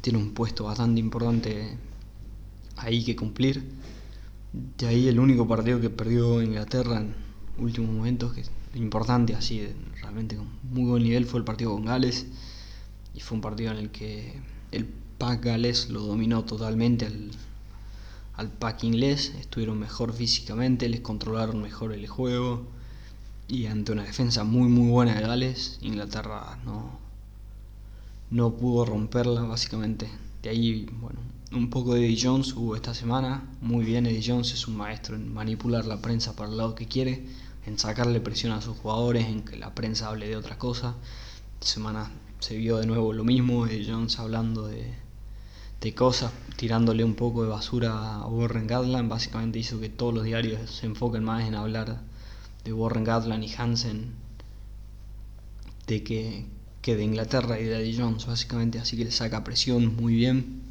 tiene 0.00 0.18
un 0.18 0.34
puesto 0.34 0.64
bastante 0.64 1.00
importante 1.00 1.76
ahí 2.76 3.04
que 3.04 3.14
cumplir. 3.14 3.62
De 4.78 4.86
ahí 4.88 5.08
el 5.08 5.20
único 5.20 5.46
partido 5.46 5.80
que 5.80 5.90
perdió 5.90 6.42
Inglaterra 6.42 6.98
en 6.98 7.14
últimos 7.56 7.94
momentos, 7.94 8.32
que 8.32 8.40
es 8.40 8.50
importante, 8.74 9.34
así 9.34 9.68
realmente 10.00 10.36
con 10.36 10.48
muy 10.64 10.90
buen 10.90 11.02
nivel, 11.04 11.24
fue 11.24 11.38
el 11.38 11.44
partido 11.44 11.72
con 11.72 11.84
Gales. 11.84 12.26
Y 13.14 13.20
fue 13.20 13.36
un 13.36 13.42
partido 13.42 13.70
en 13.70 13.78
el 13.78 13.90
que 13.90 14.40
el 14.72 14.86
pack 15.18 15.44
Gales 15.44 15.88
lo 15.88 16.00
dominó 16.00 16.44
totalmente 16.44 17.06
al, 17.06 17.30
al 18.34 18.48
pack 18.50 18.82
inglés, 18.82 19.34
estuvieron 19.38 19.78
mejor 19.78 20.12
físicamente, 20.12 20.88
les 20.88 21.00
controlaron 21.00 21.62
mejor 21.62 21.92
el 21.92 22.08
juego 22.08 22.71
y 23.52 23.66
ante 23.66 23.92
una 23.92 24.04
defensa 24.04 24.44
muy 24.44 24.66
muy 24.70 24.90
buena 24.90 25.14
de 25.14 25.20
Gales, 25.20 25.76
Inglaterra 25.82 26.58
no, 26.64 26.98
no 28.30 28.54
pudo 28.54 28.86
romperla 28.86 29.42
básicamente. 29.42 30.08
De 30.42 30.48
ahí, 30.48 30.88
bueno, 30.90 31.20
un 31.52 31.68
poco 31.68 31.92
de 31.92 32.06
Eddie 32.06 32.18
Jones 32.18 32.54
hubo 32.54 32.76
esta 32.76 32.94
semana, 32.94 33.46
muy 33.60 33.84
bien 33.84 34.06
Eddie 34.06 34.24
Jones 34.26 34.54
es 34.54 34.66
un 34.66 34.78
maestro 34.78 35.16
en 35.16 35.34
manipular 35.34 35.84
la 35.84 36.00
prensa 36.00 36.34
para 36.34 36.48
el 36.48 36.56
lado 36.56 36.74
que 36.74 36.88
quiere, 36.88 37.26
en 37.66 37.78
sacarle 37.78 38.22
presión 38.22 38.52
a 38.52 38.62
sus 38.62 38.78
jugadores, 38.78 39.26
en 39.26 39.42
que 39.42 39.58
la 39.58 39.74
prensa 39.74 40.08
hable 40.08 40.28
de 40.28 40.36
otra 40.38 40.56
cosa. 40.56 40.94
Esta 41.60 41.66
semana 41.66 42.10
se 42.40 42.56
vio 42.56 42.78
de 42.78 42.86
nuevo 42.86 43.12
lo 43.12 43.22
mismo, 43.22 43.66
Eddie 43.66 43.92
Jones 43.92 44.18
hablando 44.18 44.66
de 44.66 44.94
de 45.82 45.94
cosas, 45.94 46.32
tirándole 46.56 47.02
un 47.02 47.16
poco 47.16 47.42
de 47.42 47.50
basura 47.50 48.14
a 48.14 48.26
Warren 48.28 48.68
Gatland, 48.68 49.10
básicamente 49.10 49.58
hizo 49.58 49.80
que 49.80 49.88
todos 49.88 50.14
los 50.14 50.22
diarios 50.22 50.70
se 50.70 50.86
enfoquen 50.86 51.24
más 51.24 51.46
en 51.46 51.56
hablar 51.56 52.00
de 52.64 52.72
Warren 52.72 53.04
Gatland 53.04 53.44
y 53.44 53.52
Hansen, 53.56 54.14
de 55.86 56.02
que 56.02 56.46
que 56.82 56.96
de 56.96 57.04
Inglaterra 57.04 57.60
y 57.60 57.64
de 57.64 57.80
Eddie 57.80 57.96
Jones, 57.96 58.26
básicamente, 58.26 58.80
así 58.80 58.96
que 58.96 59.04
le 59.04 59.12
saca 59.12 59.44
presión 59.44 59.94
muy 59.96 60.14
bien. 60.16 60.62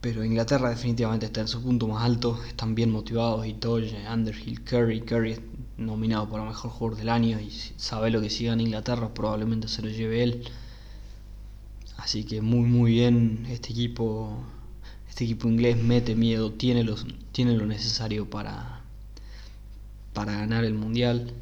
Pero 0.00 0.24
Inglaterra 0.24 0.70
definitivamente 0.70 1.26
está 1.26 1.40
en 1.42 1.48
su 1.48 1.60
punto 1.60 1.88
más 1.88 2.04
alto, 2.04 2.40
están 2.46 2.74
bien 2.74 2.90
motivados 2.90 3.46
y 3.46 3.52
todo, 3.54 3.80
Underhill, 4.10 4.62
Curry, 4.62 5.02
Curry 5.02 5.40
nominado 5.76 6.28
para 6.30 6.44
mejor 6.44 6.70
jugador 6.70 6.98
del 6.98 7.08
año 7.10 7.38
y 7.40 7.50
sabe 7.76 8.10
lo 8.10 8.20
que 8.20 8.30
siga 8.30 8.52
en 8.52 8.60
Inglaterra, 8.60 9.12
probablemente 9.12 9.68
se 9.68 9.82
lo 9.82 9.90
lleve 9.90 10.22
él. 10.22 10.44
Así 11.98 12.24
que 12.24 12.40
muy 12.40 12.66
muy 12.68 12.92
bien 12.92 13.46
este 13.50 13.72
equipo 13.72 14.38
este 15.08 15.24
equipo 15.24 15.48
inglés 15.48 15.76
mete 15.76 16.14
miedo, 16.14 16.52
tiene, 16.52 16.84
los, 16.84 17.04
tiene 17.32 17.54
lo 17.56 17.66
necesario 17.66 18.30
para, 18.30 18.82
para 20.20 20.36
ganar 20.36 20.64
el 20.64 20.74
mundial, 20.74 21.32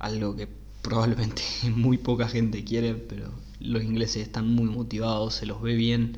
algo 0.00 0.34
que 0.34 0.48
probablemente 0.82 1.44
muy 1.76 1.98
poca 1.98 2.26
gente 2.26 2.64
quiere, 2.64 2.96
pero 2.96 3.30
los 3.60 3.84
ingleses 3.84 4.22
están 4.22 4.48
muy 4.48 4.64
motivados, 4.64 5.36
se 5.36 5.46
los 5.46 5.62
ve 5.62 5.76
bien, 5.76 6.16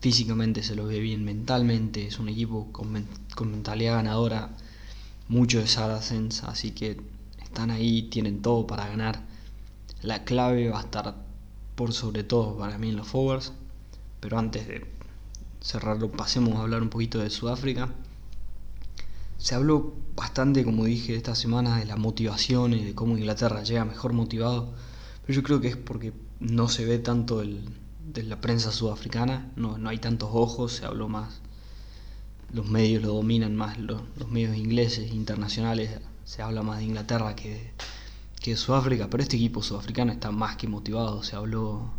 físicamente 0.00 0.62
se 0.62 0.76
los 0.76 0.86
ve 0.86 1.00
bien, 1.00 1.24
mentalmente 1.24 2.06
es 2.06 2.20
un 2.20 2.28
equipo 2.28 2.70
con, 2.70 2.92
mentalidad 2.92 3.94
ganadora, 3.94 4.56
mucho 5.26 5.58
de 5.58 5.66
Saracens, 5.66 6.44
así 6.44 6.70
que 6.70 7.00
están 7.42 7.72
ahí, 7.72 8.02
tienen 8.02 8.40
todo 8.40 8.68
para 8.68 8.86
ganar. 8.86 9.24
La 10.02 10.22
clave 10.22 10.68
va 10.68 10.78
a 10.78 10.84
estar 10.84 11.16
por 11.74 11.92
sobre 11.92 12.22
todo 12.22 12.56
para 12.56 12.78
mí 12.78 12.90
en 12.90 12.96
los 12.96 13.08
forwards, 13.08 13.52
pero 14.20 14.38
antes 14.38 14.68
de 14.68 14.86
cerrarlo, 15.60 16.12
pasemos 16.12 16.54
a 16.54 16.60
hablar 16.60 16.82
un 16.82 16.88
poquito 16.88 17.18
de 17.18 17.30
Sudáfrica. 17.30 17.92
Se 19.38 19.54
habló 19.54 19.94
bastante, 20.16 20.64
como 20.64 20.84
dije, 20.84 21.16
esta 21.16 21.34
semana 21.34 21.78
de 21.78 21.86
la 21.86 21.96
motivación 21.96 22.74
y 22.74 22.84
de 22.84 22.94
cómo 22.94 23.16
Inglaterra 23.16 23.62
llega 23.62 23.84
mejor 23.84 24.12
motivado, 24.12 24.74
pero 25.22 25.34
yo 25.34 25.42
creo 25.42 25.60
que 25.60 25.68
es 25.68 25.76
porque 25.76 26.12
no 26.40 26.68
se 26.68 26.84
ve 26.84 26.98
tanto 26.98 27.40
el, 27.40 27.68
de 28.12 28.22
la 28.24 28.40
prensa 28.40 28.72
sudafricana, 28.72 29.50
no, 29.56 29.78
no 29.78 29.88
hay 29.88 29.98
tantos 29.98 30.30
ojos, 30.32 30.72
se 30.72 30.84
habló 30.84 31.08
más, 31.08 31.40
los 32.52 32.68
medios 32.68 33.02
lo 33.02 33.14
dominan 33.14 33.56
más, 33.56 33.78
los, 33.78 34.02
medios 34.28 34.56
ingleses, 34.56 35.12
internacionales, 35.12 36.00
se 36.24 36.42
habla 36.42 36.62
más 36.62 36.78
de 36.78 36.84
Inglaterra 36.84 37.34
que 37.34 37.72
que 38.40 38.52
de 38.52 38.56
Sudáfrica, 38.56 39.08
pero 39.10 39.22
este 39.22 39.36
equipo 39.36 39.62
sudafricano 39.62 40.12
está 40.12 40.30
más 40.30 40.56
que 40.56 40.68
motivado, 40.68 41.22
se 41.22 41.36
habló 41.36 41.90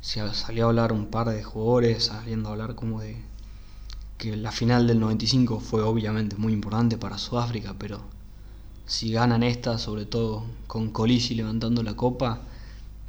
se 0.00 0.32
salió 0.34 0.66
a 0.66 0.68
hablar 0.68 0.92
un 0.92 1.06
par 1.06 1.28
de 1.28 1.42
jugadores, 1.42 2.04
saliendo 2.06 2.48
a 2.48 2.52
hablar 2.52 2.74
como 2.74 3.00
de 3.00 3.20
que 4.18 4.36
la 4.36 4.52
final 4.52 4.86
del 4.86 5.00
95 5.00 5.60
fue 5.60 5.82
obviamente 5.82 6.36
muy 6.36 6.52
importante 6.52 6.98
para 6.98 7.18
Sudáfrica, 7.18 7.76
pero 7.78 8.00
si 8.84 9.12
ganan 9.12 9.42
esta, 9.42 9.78
sobre 9.78 10.06
todo 10.06 10.44
con 10.66 10.90
Colisi 10.90 11.34
levantando 11.34 11.82
la 11.82 11.94
copa, 11.94 12.40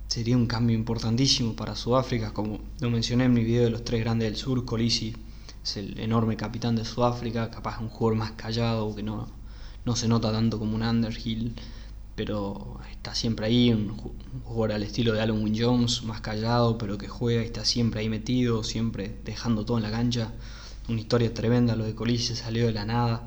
sería 0.07 0.37
un 0.37 0.45
cambio 0.45 0.75
importantísimo 0.75 1.55
para 1.55 1.75
Sudáfrica, 1.75 2.31
como 2.31 2.59
lo 2.79 2.89
mencioné 2.89 3.25
en 3.25 3.33
mi 3.33 3.43
video 3.43 3.63
de 3.63 3.71
los 3.71 3.83
tres 3.83 4.01
grandes 4.01 4.29
del 4.29 4.37
sur, 4.37 4.65
Colisi 4.65 5.15
es 5.63 5.77
el 5.77 5.99
enorme 5.99 6.37
capitán 6.37 6.75
de 6.75 6.85
Sudáfrica, 6.85 7.49
capaz 7.49 7.79
un 7.79 7.89
jugador 7.89 8.17
más 8.17 8.31
callado, 8.33 8.95
que 8.95 9.03
no, 9.03 9.27
no 9.85 9.95
se 9.95 10.07
nota 10.07 10.31
tanto 10.31 10.59
como 10.59 10.75
un 10.75 10.83
Underhill, 10.83 11.55
pero 12.15 12.79
está 12.91 13.15
siempre 13.15 13.45
ahí, 13.47 13.71
un, 13.71 13.95
jugador 14.43 14.73
al 14.73 14.83
estilo 14.83 15.13
de 15.13 15.21
Alan 15.21 15.41
Wynne 15.41 15.59
Jones, 15.59 16.03
más 16.03 16.21
callado, 16.21 16.77
pero 16.77 16.97
que 16.97 17.07
juega 17.07 17.41
y 17.41 17.45
está 17.45 17.65
siempre 17.65 18.01
ahí 18.01 18.09
metido, 18.09 18.63
siempre 18.63 19.17
dejando 19.23 19.65
todo 19.65 19.77
en 19.77 19.83
la 19.83 19.91
cancha. 19.91 20.33
Una 20.89 20.99
historia 20.99 21.31
tremenda, 21.31 21.75
lo 21.75 21.85
de 21.85 21.93
Colisi 21.93 22.35
salió 22.35 22.65
de 22.65 22.73
la 22.73 22.83
nada 22.83 23.21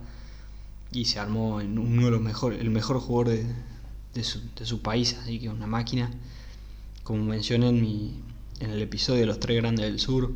y 0.90 1.04
se 1.04 1.20
armó 1.20 1.60
en 1.60 1.78
uno 1.78 2.06
de 2.06 2.10
los 2.10 2.20
mejores, 2.20 2.60
el 2.60 2.70
mejor 2.70 2.98
jugador 2.98 3.38
de, 4.14 4.24
su, 4.24 4.82
país, 4.82 5.16
así 5.22 5.38
que 5.38 5.48
una 5.48 5.68
máquina. 5.68 6.10
Como 7.04 7.22
mencioné 7.22 7.68
en, 7.68 7.80
mi, 7.80 8.20
en 8.58 8.70
el 8.70 8.82
episodio 8.82 9.20
de 9.20 9.26
los 9.26 9.38
tres 9.38 9.58
grandes 9.58 9.86
del 9.86 10.00
sur, 10.00 10.32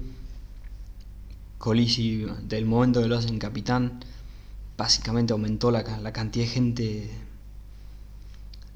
Colisi, 1.58 2.26
del 2.44 2.64
momento 2.64 3.02
que 3.02 3.08
lo 3.08 3.18
hacen 3.18 3.40
capitán, 3.40 3.98
básicamente 4.76 5.32
aumentó 5.32 5.72
la, 5.72 5.82
la 5.98 6.12
cantidad 6.12 6.44
de 6.44 6.50
gente 6.50 7.10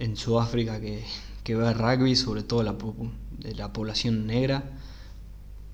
en 0.01 0.17
Sudáfrica 0.17 0.81
que, 0.81 1.05
que 1.45 1.55
ve 1.55 1.73
rugby, 1.73 2.17
sobre 2.17 2.43
todo 2.43 2.65
la, 2.65 2.75
de 3.39 3.55
la 3.55 3.73
población 3.73 4.27
negra. 4.27 4.80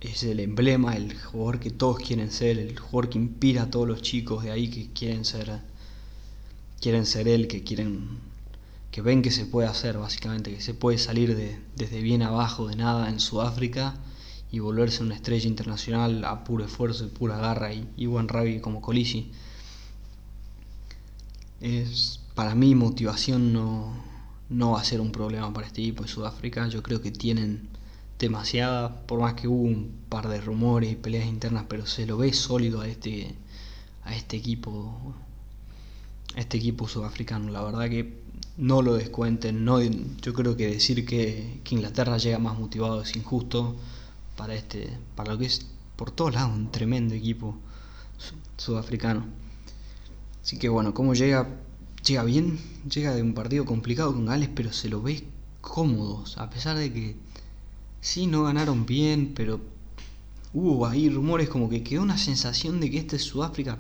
Es 0.01 0.23
el 0.23 0.41
emblema, 0.41 0.95
el 0.95 1.19
jugador 1.19 1.59
que 1.59 1.71
todos 1.71 1.99
quieren 1.99 2.31
ser, 2.31 2.59
el 2.59 2.79
jugador 2.79 3.09
que 3.11 3.19
inspira 3.19 3.63
a 3.63 3.71
todos 3.71 3.89
los 3.89 4.03
chicos 4.03 4.45
de 4.45 4.51
ahí 4.51 4.69
que 4.69 4.93
quieren 4.93 5.25
ser, 5.25 5.61
quieren 6.81 7.07
ser 7.07 7.29
él, 7.29 7.49
que 7.49 7.65
quieren, 7.65 8.19
que 8.91 9.01
ven 9.01 9.23
que 9.23 9.31
se 9.31 9.47
puede 9.47 9.69
hacer, 9.69 9.97
básicamente, 9.97 10.53
que 10.55 10.61
se 10.61 10.75
puede 10.75 10.99
salir 10.99 11.35
de, 11.35 11.59
desde 11.77 12.03
bien 12.03 12.23
abajo, 12.23 12.69
de 12.69 12.77
nada 12.77 13.09
en 13.09 13.21
Sudáfrica 13.21 13.97
y 14.53 14.59
volverse 14.59 15.03
una 15.03 15.15
estrella 15.15 15.49
internacional 15.49 16.25
a 16.25 16.45
puro 16.45 16.65
esfuerzo 16.65 17.07
y 17.07 17.09
pura 17.09 17.39
garra 17.39 17.73
y, 17.73 17.89
y 17.97 18.07
buen 18.07 18.29
rugby 18.29 18.61
como 18.61 18.83
Colisi. 18.83 19.31
Es, 21.61 22.21
para 22.35 22.55
mí 22.55 22.75
motivación 22.75 23.53
no, 23.53 23.95
no 24.51 24.73
va 24.73 24.81
a 24.81 24.85
ser 24.85 25.01
un 25.01 25.11
problema 25.11 25.53
para 25.53 25.67
este 25.67 25.81
equipo 25.81 26.03
de 26.03 26.09
Sudáfrica. 26.09 26.69
Yo 26.69 26.83
creo 26.83 27.01
que 27.01 27.11
tienen 27.11 27.69
demasiada, 28.19 29.03
por 29.07 29.21
más 29.21 29.35
que 29.35 29.49
hubo 29.49 29.63
un 29.63 29.93
par 30.09 30.29
de 30.29 30.41
rumores 30.41 30.93
y 30.93 30.97
peleas 30.97 31.27
internas, 31.27 31.67
pero 31.69 31.87
se 31.87 32.07
lo 32.07 32.17
ve 32.19 32.33
sólido 32.33 32.81
a 32.81 32.89
este, 32.89 33.35
a 34.05 34.15
este 34.15 34.37
equipo, 34.37 35.15
a 36.35 36.41
este 36.41 36.57
equipo 36.59 36.89
sudafricano. 36.89 37.51
La 37.51 37.63
verdad 37.63 37.89
que 37.89 38.21
no 38.57 38.83
lo 38.83 38.95
descuenten. 38.95 39.65
No, 39.65 39.81
yo 39.81 40.35
creo 40.35 40.57
que 40.57 40.69
decir 40.69 41.05
que, 41.07 41.61
que 41.65 41.75
Inglaterra 41.75 42.19
llega 42.19 42.39
más 42.39 42.59
motivado 42.59 43.03
es 43.03 43.17
injusto 43.17 43.77
para 44.37 44.55
este, 44.55 44.91
para 45.15 45.33
lo 45.33 45.39
que 45.39 45.47
es 45.47 45.67
por 45.97 46.11
todos 46.11 46.35
lados 46.35 46.55
un 46.55 46.71
tremendo 46.71 47.15
equipo 47.15 47.57
sudafricano. 48.57 49.27
Así 50.43 50.59
que 50.59 50.69
bueno, 50.69 50.95
cómo 50.95 51.15
llega 51.15 51.49
llega 52.07 52.23
bien, 52.23 52.59
llega 52.89 53.15
de 53.15 53.23
un 53.23 53.35
partido 53.35 53.65
complicado 53.65 54.13
con 54.13 54.27
Gales, 54.27 54.49
pero 54.55 54.73
se 54.73 54.89
lo 54.89 55.03
ve 55.03 55.25
cómodos, 55.61 56.39
a 56.39 56.49
pesar 56.51 56.77
de 56.77 56.93
que 56.93 57.17
sí 58.07 58.27
no 58.27 58.45
ganaron 58.45 58.87
bien, 58.87 59.33
pero 59.35 59.61
hubo 60.55 60.87
ahí 60.87 61.09
rumores 61.09 61.49
como 61.49 61.69
que 61.69 61.83
quedó 61.83 62.03
una 62.03 62.19
sensación 62.19 62.79
de 62.81 62.91
que 62.91 62.99
este 62.99 63.19
Sudáfrica 63.19 63.79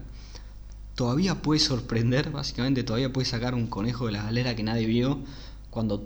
todavía 0.97 1.42
puede 1.42 1.61
sorprender, 1.61 2.30
básicamente 2.30 2.83
todavía 2.83 3.12
puede 3.12 3.26
sacar 3.26 3.54
un 3.54 3.68
conejo 3.68 4.06
de 4.06 4.12
la 4.12 4.25
galera 4.25 4.56
que 4.56 4.62
nadie 4.62 4.87
vio, 4.87 5.21
cuando 5.71 6.04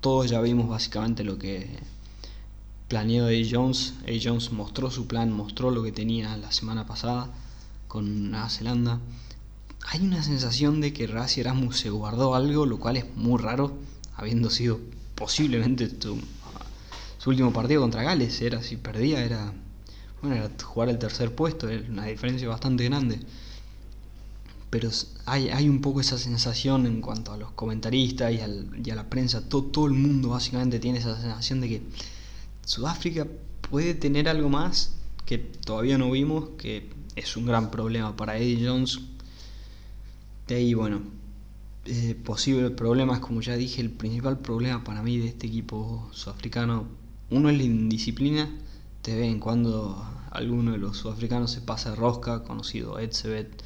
todos 0.00 0.30
ya 0.30 0.40
vimos 0.40 0.68
básicamente 0.68 1.24
lo 1.24 1.38
que 1.38 1.68
planeó 2.86 3.26
A. 3.26 3.30
Jones. 3.50 3.94
A. 4.06 4.12
Jones 4.22 4.52
mostró 4.52 4.90
su 4.90 5.08
plan, 5.08 5.32
mostró 5.32 5.72
lo 5.72 5.82
que 5.82 5.90
tenía 5.90 6.36
la 6.36 6.52
semana 6.52 6.86
pasada 6.86 7.32
con 7.88 8.30
Nueva 8.30 8.48
Zelanda 8.48 9.00
hay 9.88 10.00
una 10.00 10.22
sensación 10.22 10.80
de 10.80 10.92
que 10.92 11.06
Razi 11.06 11.40
Erasmus 11.40 11.78
se 11.78 11.90
guardó 11.90 12.34
algo, 12.34 12.66
lo 12.66 12.78
cual 12.78 12.96
es 12.96 13.04
muy 13.16 13.40
raro, 13.40 13.78
habiendo 14.16 14.50
sido 14.50 14.80
posiblemente 15.14 15.88
su 17.26 17.30
último 17.30 17.52
partido 17.52 17.82
contra 17.82 18.04
Gales. 18.04 18.40
Era 18.40 18.62
si 18.62 18.76
perdía, 18.76 19.24
era, 19.24 19.52
bueno, 20.22 20.36
era 20.36 20.48
jugar 20.62 20.90
el 20.90 20.98
tercer 20.98 21.34
puesto, 21.34 21.68
era 21.68 21.84
una 21.90 22.04
diferencia 22.04 22.48
bastante 22.48 22.84
grande. 22.84 23.18
Pero 24.70 24.90
hay, 25.24 25.48
hay 25.48 25.68
un 25.68 25.80
poco 25.80 26.00
esa 26.00 26.18
sensación 26.18 26.86
en 26.86 27.00
cuanto 27.00 27.32
a 27.32 27.36
los 27.36 27.50
comentaristas 27.50 28.32
y, 28.32 28.38
a 28.90 28.94
la 28.94 29.10
prensa, 29.10 29.48
todo, 29.48 29.64
todo 29.64 29.86
el 29.86 29.94
mundo 29.94 30.28
básicamente 30.28 30.78
tiene 30.78 31.00
esa 31.00 31.20
sensación 31.20 31.60
de 31.60 31.68
que 31.68 31.82
Sudáfrica 32.64 33.26
puede 33.70 33.94
tener 33.94 34.28
algo 34.28 34.48
más 34.48 34.94
que 35.24 35.38
todavía 35.38 35.98
no 35.98 36.12
vimos, 36.12 36.50
que 36.58 36.88
es 37.16 37.36
un 37.36 37.46
gran 37.46 37.72
problema 37.72 38.14
para 38.14 38.38
Eddie 38.38 38.68
Jones 38.68 39.00
de 40.46 40.54
ahí, 40.54 40.74
bueno, 40.74 41.00
eh, 41.86 42.14
posibles 42.24 42.70
problemas, 42.70 43.18
como 43.18 43.40
ya 43.40 43.56
dije, 43.56 43.80
el 43.82 43.90
principal 43.90 44.38
problema 44.38 44.84
para 44.84 45.02
mí 45.02 45.18
de 45.18 45.26
este 45.26 45.48
equipo 45.48 46.08
sudafricano, 46.12 46.86
uno 47.30 47.48
es 47.48 47.56
la 47.56 47.62
indisciplina, 47.62 48.50
de 49.02 49.14
vez 49.14 49.26
en 49.26 49.40
cuando 49.40 50.04
alguno 50.30 50.72
de 50.72 50.78
los 50.78 50.96
sudafricanos 50.96 51.50
se 51.50 51.60
pasa 51.60 51.90
de 51.90 51.96
rosca, 51.96 52.42
conocido 52.44 52.98
Edsebet, 52.98 53.62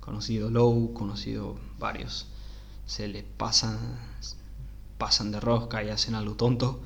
conocido 0.00 0.50
Low, 0.50 0.92
conocido 0.94 1.56
varios, 1.78 2.26
se 2.86 3.08
les 3.08 3.24
pasan, 3.24 3.78
pasan 4.98 5.32
de 5.32 5.40
rosca 5.40 5.82
y 5.82 5.90
hacen 5.90 6.14
algo 6.14 6.34
tonto, 6.34 6.80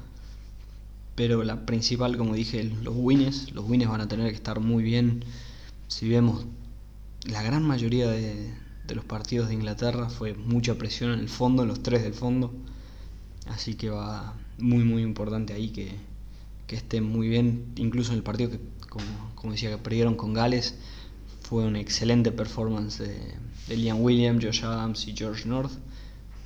pero 1.14 1.42
la 1.42 1.66
principal, 1.66 2.16
como 2.16 2.34
dije, 2.34 2.62
los 2.64 2.94
wins, 2.96 3.52
los 3.52 3.68
wins 3.68 3.88
van 3.88 4.00
a 4.00 4.08
tener 4.08 4.28
que 4.30 4.36
estar 4.36 4.60
muy 4.60 4.82
bien, 4.82 5.24
si 5.88 6.08
vemos 6.08 6.46
la 7.24 7.42
gran 7.42 7.64
mayoría 7.64 8.08
de 8.08 8.54
de 8.88 8.94
los 8.94 9.04
partidos 9.04 9.48
de 9.48 9.54
Inglaterra 9.54 10.08
fue 10.08 10.34
mucha 10.34 10.76
presión 10.78 11.12
en 11.12 11.20
el 11.20 11.28
fondo, 11.28 11.62
en 11.62 11.68
los 11.68 11.82
tres 11.82 12.02
del 12.02 12.14
fondo. 12.14 12.50
Así 13.46 13.74
que 13.74 13.90
va 13.90 14.34
muy 14.58 14.82
muy 14.82 15.02
importante 15.02 15.52
ahí 15.52 15.68
que, 15.68 15.94
que 16.68 16.76
estén 16.76 17.02
muy 17.02 17.28
bien. 17.28 17.72
Incluso 17.76 18.12
en 18.12 18.18
el 18.18 18.22
partido 18.22 18.50
que, 18.50 18.60
como, 18.88 19.52
decía, 19.52 19.70
que 19.70 19.78
perdieron 19.78 20.14
con 20.14 20.34
Gales, 20.34 20.76
fue 21.42 21.66
una 21.66 21.80
excelente 21.80 22.30
performance 22.30 22.98
de, 22.98 23.76
Liam 23.76 24.00
Williams, 24.00 24.44
Josh 24.44 24.64
Adams 24.64 25.08
y 25.08 25.16
George 25.16 25.48
North. 25.48 25.72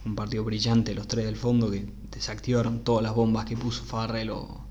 un 0.05 0.17
partido 0.17 0.43
brillante, 0.45 0.95
los 0.95 1.07
tres 1.07 1.27
del 1.27 1.37
fondo 1.37 1.71
que 1.71 1.87
desactivaron 2.11 2.83
todas 2.83 3.03
las 3.03 3.15
bombas 3.15 3.45
que 3.45 3.57
puso 3.57 3.85
Farrell 3.85 4.31
o, 4.31 4.65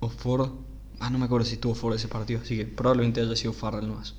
o 0.00 0.08
Ford. 0.08 0.50
Ah, 1.00 1.10
no 1.10 1.18
me 1.18 1.26
acuerdo 1.26 1.46
si 1.46 1.54
estuvo 1.54 1.74
Ford 1.74 1.94
ese 1.94 2.08
partido, 2.08 2.40
así 2.42 2.56
que 2.56 2.66
probablemente 2.66 3.20
haya 3.20 3.36
sido 3.36 3.52
Farrell 3.52 3.88
más. 3.88 4.14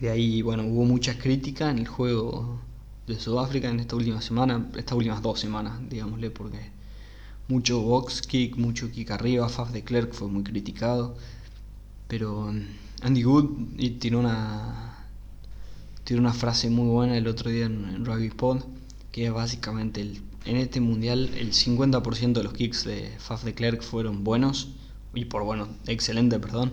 De 0.00 0.08
ahí, 0.10 0.40
bueno, 0.40 0.64
hubo 0.64 0.84
mucha 0.84 1.18
crítica 1.18 1.70
en 1.70 1.78
el 1.78 1.88
juego 1.88 2.60
de 3.06 3.18
Sudáfrica 3.18 3.68
en 3.68 3.80
esta 3.80 3.96
última 3.96 4.22
semana, 4.22 4.70
estas 4.76 4.96
últimas 4.96 5.20
dos 5.20 5.40
semanas, 5.40 5.78
digámosle, 5.90 6.30
porque 6.30 6.79
mucho 7.50 7.80
box 7.82 8.22
kick, 8.22 8.56
mucho 8.56 8.90
kick 8.90 9.10
arriba, 9.10 9.48
Faf 9.48 9.72
de 9.72 9.82
Klerk 9.82 10.12
fue 10.12 10.28
muy 10.28 10.44
criticado, 10.44 11.16
pero 12.08 12.52
mm, 12.52 12.66
Andy 13.02 13.22
Good 13.22 13.98
tiene 13.98 14.16
una 14.16 14.90
una 16.18 16.32
frase 16.32 16.70
muy 16.70 16.88
buena 16.88 17.16
el 17.16 17.28
otro 17.28 17.50
día 17.50 17.66
en, 17.66 18.04
Rugby 18.04 18.30
Pod, 18.30 18.64
que 19.12 19.26
es 19.26 19.32
básicamente 19.32 20.00
el, 20.00 20.20
en 20.44 20.56
este 20.56 20.80
mundial 20.80 21.30
el 21.36 21.52
50% 21.52 22.32
de 22.32 22.42
los 22.42 22.52
kicks 22.52 22.84
de 22.84 23.12
Faf 23.18 23.44
de 23.44 23.54
Klerk 23.54 23.82
fueron 23.82 24.24
buenos, 24.24 24.70
y 25.14 25.26
por 25.26 25.44
bueno, 25.44 25.68
excelente, 25.86 26.38
perdón, 26.38 26.72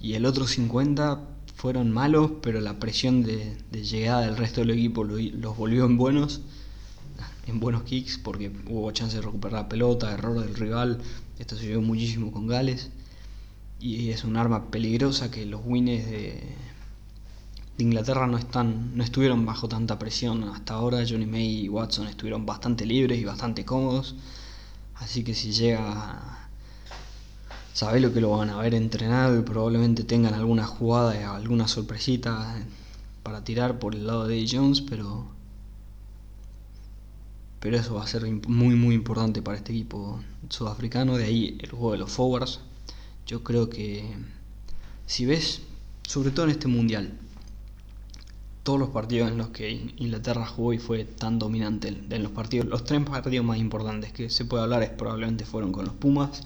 y 0.00 0.14
el 0.14 0.26
otro 0.26 0.46
50 0.46 1.20
fueron 1.54 1.92
malos, 1.92 2.32
pero 2.42 2.60
la 2.60 2.78
presión 2.78 3.22
de, 3.22 3.56
llegada 3.72 4.22
del 4.22 4.36
resto 4.36 4.60
del 4.62 4.70
equipo 4.70 5.04
los 5.04 5.56
volvió 5.56 5.84
en 5.84 5.96
buenos, 5.96 6.42
en 7.46 7.60
buenos 7.60 7.82
kicks, 7.82 8.18
porque 8.18 8.52
hubo 8.68 8.90
chance 8.92 9.16
de 9.16 9.22
recuperar 9.22 9.62
la 9.62 9.68
pelota, 9.68 10.12
error 10.12 10.40
del 10.40 10.54
rival, 10.54 11.00
esto 11.38 11.56
se 11.56 11.66
vio 11.66 11.80
muchísimo 11.80 12.32
con 12.32 12.46
Gales, 12.46 12.90
y 13.80 14.10
es 14.10 14.24
un 14.24 14.36
arma 14.36 14.70
peligrosa 14.70 15.30
que 15.30 15.44
los 15.44 15.60
wins 15.64 16.06
de, 16.06 16.56
de 17.76 17.84
Inglaterra 17.84 18.26
no 18.26 18.38
están 18.38 18.96
no 18.96 19.02
estuvieron 19.02 19.44
bajo 19.44 19.68
tanta 19.68 19.98
presión. 19.98 20.44
Hasta 20.44 20.74
ahora 20.74 21.04
Johnny 21.08 21.26
May 21.26 21.64
y 21.64 21.68
Watson 21.68 22.06
estuvieron 22.06 22.46
bastante 22.46 22.86
libres 22.86 23.18
y 23.18 23.24
bastante 23.24 23.64
cómodos. 23.64 24.14
Así 24.94 25.24
que 25.24 25.34
si 25.34 25.52
llega 25.52 26.48
sabe 27.72 28.00
lo 28.00 28.12
que 28.12 28.20
lo 28.20 28.30
van 28.30 28.50
a 28.50 28.58
ver 28.58 28.74
entrenado 28.74 29.38
y 29.38 29.42
probablemente 29.42 30.04
tengan 30.04 30.34
alguna 30.34 30.66
jugada 30.66 31.18
y 31.18 31.24
alguna 31.24 31.66
sorpresita 31.66 32.54
para 33.22 33.44
tirar 33.44 33.78
por 33.78 33.94
el 33.94 34.06
lado 34.06 34.26
de 34.26 34.38
Eddie 34.38 34.58
Jones 34.58 34.82
pero 34.82 35.26
pero 37.62 37.76
eso 37.76 37.94
va 37.94 38.02
a 38.02 38.08
ser 38.08 38.24
muy 38.48 38.74
muy 38.74 38.92
importante 38.92 39.40
para 39.40 39.56
este 39.56 39.72
equipo 39.72 40.20
sudafricano. 40.48 41.16
De 41.16 41.24
ahí 41.24 41.58
el 41.62 41.70
juego 41.70 41.92
de 41.92 41.98
los 41.98 42.10
forwards. 42.10 42.58
Yo 43.24 43.44
creo 43.44 43.70
que 43.70 44.04
si 45.06 45.26
ves 45.26 45.62
sobre 46.02 46.32
todo 46.32 46.46
en 46.46 46.50
este 46.50 46.66
mundial 46.66 47.12
todos 48.64 48.80
los 48.80 48.88
partidos 48.90 49.30
en 49.30 49.38
los 49.38 49.48
que 49.50 49.70
Inglaterra 49.70 50.44
jugó 50.44 50.72
y 50.72 50.78
fue 50.78 51.04
tan 51.04 51.38
dominante 51.38 51.88
en 51.88 52.22
los 52.22 52.32
partidos, 52.32 52.66
los 52.66 52.84
tres 52.84 53.00
partidos 53.04 53.46
más 53.46 53.58
importantes 53.58 54.12
que 54.12 54.28
se 54.28 54.44
puede 54.44 54.64
hablar 54.64 54.82
es 54.82 54.90
probablemente 54.90 55.44
fueron 55.44 55.70
con 55.70 55.84
los 55.84 55.94
Pumas, 55.94 56.42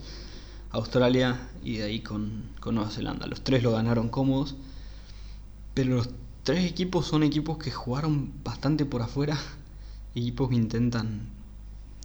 Australia 0.70 1.48
y 1.64 1.78
de 1.78 1.84
ahí 1.84 2.00
con, 2.00 2.42
con 2.60 2.74
Nueva 2.74 2.90
Zelanda. 2.90 3.26
Los 3.26 3.42
tres 3.42 3.62
lo 3.62 3.72
ganaron 3.72 4.10
cómodos, 4.10 4.54
pero 5.72 5.96
los 5.96 6.10
tres 6.42 6.70
equipos 6.70 7.06
son 7.06 7.22
equipos 7.22 7.56
que 7.56 7.70
jugaron 7.70 8.32
bastante 8.44 8.84
por 8.84 9.00
afuera, 9.00 9.38
equipos 10.16 10.48
que 10.48 10.56
intentan 10.56 11.28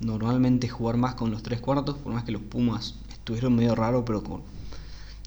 normalmente 0.02 0.68
jugar 0.68 0.98
más 0.98 1.16
con 1.16 1.32
los 1.32 1.42
tres 1.42 1.62
cuartos, 1.62 1.98
por 1.98 2.14
más 2.14 2.24
que 2.24 2.32
los 2.32 2.42
Pumas 2.42 2.96
estuvieron 3.12 3.56
medio 3.56 3.74
raro, 3.74 4.06
pero 4.06 4.22
con 4.22 4.42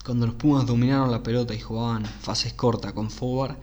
cuando 0.04 0.26
los 0.26 0.34
Pumas 0.34 0.66
dominaron 0.66 1.10
la 1.10 1.22
pelota 1.22 1.54
y 1.54 1.60
jugaban 1.60 2.04
fases 2.04 2.52
cortas 2.52 2.92
con 2.92 3.10
forward, 3.10 3.56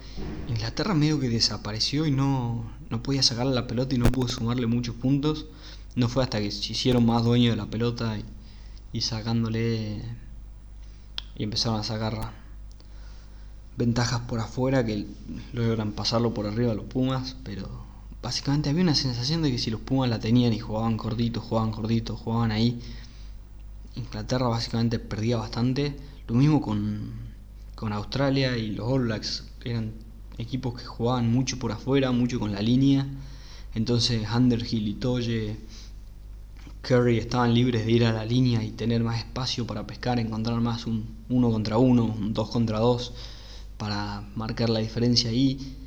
Inglaterra 0.50 0.96
medio 0.96 1.20
que 1.20 1.30
desapareció 1.30 2.08
y 2.08 2.12
no, 2.12 2.66
no 2.90 3.04
podía 3.04 3.22
sacarle 3.22 3.54
la 3.54 3.68
pelota 3.68 3.94
y 3.94 4.00
no 4.00 4.12
pudo 4.12 4.28
sumarle 4.28 4.66
muchos 4.66 4.96
puntos. 4.96 5.46
No 5.96 6.10
fue 6.10 6.24
hasta 6.24 6.40
que 6.40 6.50
se 6.50 6.72
hicieron 6.72 7.06
más 7.06 7.24
dueños 7.24 7.52
de 7.52 7.58
la 7.58 7.70
pelota 7.70 8.18
y, 8.92 9.02
sacándole 9.02 10.02
y 11.36 11.44
empezaron 11.44 11.80
a 11.80 11.84
sacar 11.84 12.32
ventajas 13.78 14.22
por 14.22 14.40
afuera 14.40 14.84
que 14.84 15.06
logran 15.54 15.92
pasarlo 15.92 16.34
por 16.34 16.48
arriba 16.48 16.72
a 16.72 16.76
los 16.76 16.86
Pumas, 16.86 17.36
pero 17.44 17.91
básicamente 18.22 18.70
había 18.70 18.84
una 18.84 18.96
sensación 18.96 19.42
de 19.42 19.52
que 19.52 19.58
si 19.58 19.72
los 19.72 19.82
Pumas 19.82 20.10
la 20.10 20.20
tenían 20.20 20.54
y 20.54 20.60
jugaban 20.60 20.98
cortito, 20.98 21.42
jugaban 21.42 21.72
cortito, 21.72 22.16
jugaban 22.16 22.52
ahí, 22.52 22.80
Inglaterra 23.96 24.48
básicamente 24.48 25.00
perdía 25.00 25.38
bastante 25.38 25.98
lo 26.28 26.36
mismo 26.36 26.62
con, 26.62 27.32
Australia 27.94 28.56
y 28.58 28.72
los 28.72 28.88
All 28.88 29.06
Blacks. 29.06 29.44
Eran 29.66 29.94
equipos 30.38 30.80
que 30.80 30.86
jugaban 30.86 31.32
mucho 31.32 31.58
por 31.58 31.72
afuera, 31.72 32.12
mucho 32.12 32.40
con 32.40 32.52
la 32.52 32.62
línea. 32.62 33.08
Entonces 33.74 34.28
Underhill 34.32 34.88
y 34.88 34.94
Toye, 34.94 35.58
Curry 36.84 37.18
estaban 37.18 37.54
libres 37.54 37.86
de 37.86 37.92
ir 37.92 38.06
a 38.06 38.12
la 38.12 38.24
línea 38.24 38.64
y 38.64 38.72
tener 38.72 39.04
más 39.04 39.18
espacio 39.18 39.66
para 39.66 39.88
pescar, 39.88 40.20
encontrar 40.20 40.62
más 40.62 40.86
un 40.86 41.16
uno 41.30 41.52
contra 41.52 41.78
uno, 41.78 42.06
un 42.06 42.34
dos 42.34 42.50
contra 42.50 42.80
dos, 42.80 43.14
para 43.78 44.22
marcar 44.36 44.70
la 44.70 44.80
diferencia 44.80 45.32
ahí. 45.32 45.78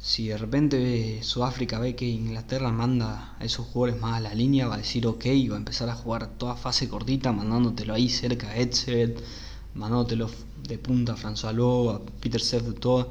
Si 0.00 0.28
de 0.28 0.38
repente 0.38 1.22
Sudáfrica 1.22 1.78
ve 1.78 1.96
que 1.96 2.06
Inglaterra 2.06 2.70
manda 2.70 3.36
a 3.38 3.44
esos 3.44 3.66
jugadores 3.66 4.00
más 4.00 4.16
a 4.16 4.20
la 4.20 4.34
línea, 4.34 4.68
va 4.68 4.76
a 4.76 4.78
decir 4.78 5.06
ok, 5.06 5.24
va 5.50 5.56
a 5.56 5.58
empezar 5.58 5.88
a 5.90 5.94
jugar 5.94 6.38
toda 6.38 6.54
fase 6.56 6.88
cortita, 6.88 7.32
mandándotelo 7.32 7.94
ahí 7.94 8.08
cerca 8.08 8.48
a 8.48 8.56
Edsebet 8.56 9.22
Manótelo 9.74 10.28
de 10.66 10.76
punta, 10.76 11.14
François 11.14 11.52
Lowe, 11.52 11.90
a 11.90 12.00
Peter 12.20 12.40
Seth, 12.40 12.80
todo, 12.80 13.10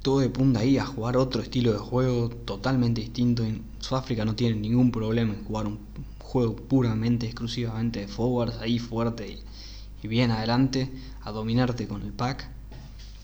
todo 0.00 0.20
de 0.20 0.30
punta 0.30 0.60
ahí 0.60 0.78
a 0.78 0.86
jugar 0.86 1.16
otro 1.18 1.42
estilo 1.42 1.72
de 1.72 1.78
juego 1.78 2.30
totalmente 2.30 3.02
distinto. 3.02 3.44
En 3.44 3.62
Sudáfrica 3.80 4.24
no 4.24 4.34
tiene 4.34 4.56
ningún 4.56 4.90
problema 4.90 5.34
en 5.34 5.44
jugar 5.44 5.66
un 5.66 5.78
juego 6.20 6.56
puramente, 6.56 7.26
exclusivamente 7.26 8.00
de 8.00 8.08
forwards, 8.08 8.58
ahí 8.62 8.78
fuerte 8.78 9.38
y, 10.02 10.08
bien 10.08 10.30
adelante, 10.30 10.90
a 11.22 11.32
dominarte 11.32 11.86
con 11.86 12.02
el 12.02 12.12
pack. 12.12 12.55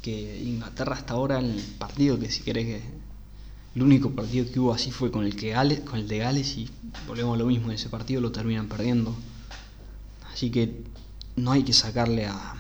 Que 0.03 0.43
Inglaterra 0.43 0.97
hasta 0.97 1.15
ahora, 1.15 1.39
el 1.39 1.63
partido 1.79 2.19
que 2.19 2.31
si 2.31 2.43
querés 2.43 2.67
que 2.67 2.83
el 3.75 3.83
único 3.83 4.11
partido 4.11 4.45
que 4.53 4.61
hubo 4.61 4.75
así 4.75 4.91
fue 4.91 5.11
con 5.11 5.25
el 5.25 5.35
que 5.35 5.51
Gales, 5.51 5.81
con 5.81 5.99
el 5.99 6.07
de 6.07 6.19
Gales 6.19 6.57
y 6.59 6.69
volvemos 7.07 7.37
a 7.37 7.39
lo 7.39 7.47
mismo, 7.47 7.69
en 7.69 7.73
ese 7.75 7.89
partido 7.89 8.21
lo 8.21 8.31
terminan 8.31 8.69
perdiendo. 8.69 9.17
Así 10.31 10.51
que 10.51 10.85
no 11.37 11.53
hay 11.53 11.63
que 11.63 11.73
sacarle 11.73 12.27
a, 12.27 12.55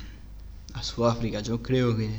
Sudáfrica. 0.80 1.40
Yo 1.40 1.62
creo 1.62 1.96
que, 1.96 2.10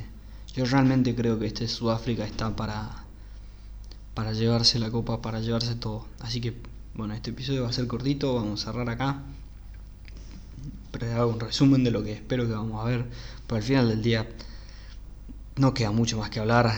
yo 0.55 0.63
realmente 0.65 1.15
creo 1.15 1.38
que 1.39 1.47
este 1.47 1.67
Sudáfrica 1.67 2.23
está 2.23 2.55
para, 2.55 3.03
para 4.13 4.31
llevarse 4.31 4.79
la 4.79 4.91
copa, 4.91 5.21
para 5.21 5.41
llevarse 5.41 5.75
todo. 5.75 6.05
Así 6.19 6.39
que, 6.39 6.53
bueno, 6.93 7.13
este 7.13 7.31
episodio 7.31 7.63
va 7.63 7.69
a 7.69 7.73
ser 7.73 7.88
cortito, 7.88 8.36
vamos 8.36 8.62
a 8.62 8.71
cerrar 8.71 8.89
acá. 8.89 9.23
Pero 10.91 11.12
hago 11.13 11.33
un 11.33 11.39
resumen 11.39 11.83
de 11.83 11.91
lo 11.91 12.03
que 12.03 12.13
espero 12.13 12.47
que 12.47 12.53
vamos 12.53 12.79
a 12.79 12.88
ver. 12.88 13.05
Pero 13.47 13.57
al 13.57 13.63
final 13.63 13.89
del 13.89 14.01
día 14.01 14.29
no 15.56 15.74
queda 15.74 15.92
mucho 15.92 16.18
más 16.18 16.30
que 16.30 16.39
hablar. 16.39 16.72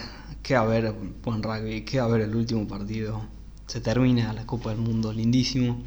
Queda 0.44 0.64
ver 0.66 0.94
buen 1.24 1.42
rugby, 1.42 1.82
queda 1.86 2.08
ver 2.08 2.22
el 2.22 2.36
último 2.36 2.68
partido. 2.68 3.22
Se 3.68 3.82
termina 3.82 4.34
la 4.34 4.46
Copa 4.46 4.70
del 4.70 4.80
Mundo, 4.80 5.12
lindísimo. 5.12 5.82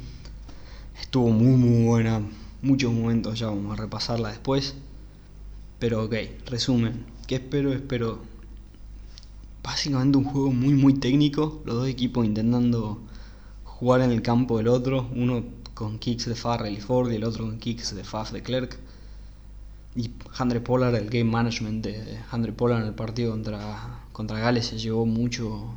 Estuvo 0.99 1.29
muy 1.29 1.55
muy 1.55 1.85
buena, 1.85 2.21
muchos 2.61 2.91
momentos, 2.91 3.39
ya 3.39 3.47
vamos 3.47 3.77
a 3.77 3.81
repasarla 3.81 4.29
después. 4.29 4.75
Pero 5.79 6.03
ok, 6.03 6.15
resumen, 6.47 7.05
¿qué 7.27 7.35
espero? 7.35 7.71
Espero 7.71 8.19
básicamente 9.63 10.17
un 10.17 10.25
juego 10.25 10.51
muy 10.51 10.73
muy 10.73 10.93
técnico, 10.95 11.61
los 11.65 11.75
dos 11.75 11.87
equipos 11.87 12.25
intentando 12.25 13.01
jugar 13.63 14.01
en 14.01 14.11
el 14.11 14.21
campo 14.21 14.57
del 14.57 14.67
otro, 14.67 15.07
uno 15.15 15.45
con 15.73 15.99
kicks 15.99 16.25
de 16.25 16.35
Farrell 16.35 16.73
y 16.73 16.81
Ford 16.81 17.09
y 17.11 17.15
el 17.15 17.23
otro 17.23 17.45
con 17.45 17.59
kicks 17.59 17.95
de 17.95 18.03
Faf 18.03 18.31
de 18.33 18.43
Clerk. 18.43 18.77
Y 19.99 20.11
Andre 20.37 20.61
Pollard, 20.61 20.95
el 20.95 21.09
game 21.09 21.29
management 21.29 21.83
de 21.83 22.19
Andre 22.31 22.53
Pollard 22.53 22.83
en 22.83 22.87
el 22.87 22.93
partido 22.93 23.31
contra, 23.31 23.99
contra 24.13 24.39
Gales 24.39 24.67
se 24.67 24.77
llevó 24.77 25.05
mucho, 25.05 25.75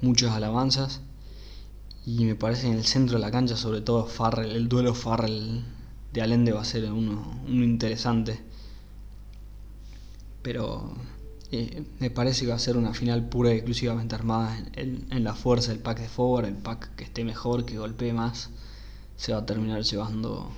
muchas 0.00 0.32
alabanzas. 0.32 1.02
Y 2.06 2.24
me 2.24 2.34
parece 2.34 2.68
en 2.68 2.72
el 2.78 2.86
centro 2.86 3.18
de 3.18 3.20
la 3.20 3.30
cancha, 3.30 3.58
sobre 3.58 3.82
todo 3.82 4.06
Farrell, 4.06 4.52
el 4.52 4.70
duelo 4.70 4.94
Farrell 4.94 5.62
de 6.14 6.22
Allende 6.22 6.52
va 6.52 6.62
a 6.62 6.64
ser 6.64 6.90
uno, 6.90 7.42
interesante. 7.46 8.40
Pero 10.40 10.90
eh, 11.52 11.84
me 11.98 12.08
parece 12.08 12.46
que 12.46 12.52
va 12.52 12.56
a 12.56 12.58
ser 12.58 12.78
una 12.78 12.94
final 12.94 13.28
pura 13.28 13.50
y 13.52 13.56
exclusivamente 13.56 14.14
armada 14.14 14.56
en, 14.72 15.22
la 15.22 15.34
fuerza 15.34 15.72
del 15.72 15.80
pack 15.80 16.00
de 16.00 16.08
forward, 16.08 16.46
el 16.46 16.56
pack 16.56 16.94
que 16.96 17.04
esté 17.04 17.22
mejor, 17.24 17.66
que 17.66 17.76
golpee 17.76 18.14
más, 18.14 18.48
se 19.16 19.34
va 19.34 19.40
a 19.40 19.44
terminar 19.44 19.82
llevando 19.82 20.50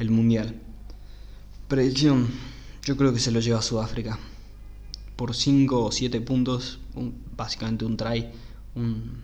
el 0.00 0.10
mundial. 0.10 0.60
Predicción, 1.72 2.28
yo 2.84 2.98
creo 2.98 3.14
que 3.14 3.18
se 3.18 3.30
lo 3.30 3.40
lleva 3.40 3.60
a 3.60 3.62
Sudáfrica. 3.62 4.18
Por 5.16 5.34
5 5.34 5.84
o 5.84 5.90
7 5.90 6.20
puntos, 6.20 6.80
básicamente 7.34 7.86
un 7.86 7.96
try, 7.96 8.30
un, 8.74 9.22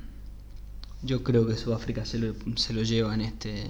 yo 1.02 1.22
creo 1.22 1.46
que 1.46 1.58
Sudáfrica 1.58 2.06
se 2.06 2.18
lo, 2.18 2.34
se 2.56 2.72
lo 2.72 2.82
lleva 2.84 3.12
en 3.12 3.20
este... 3.20 3.66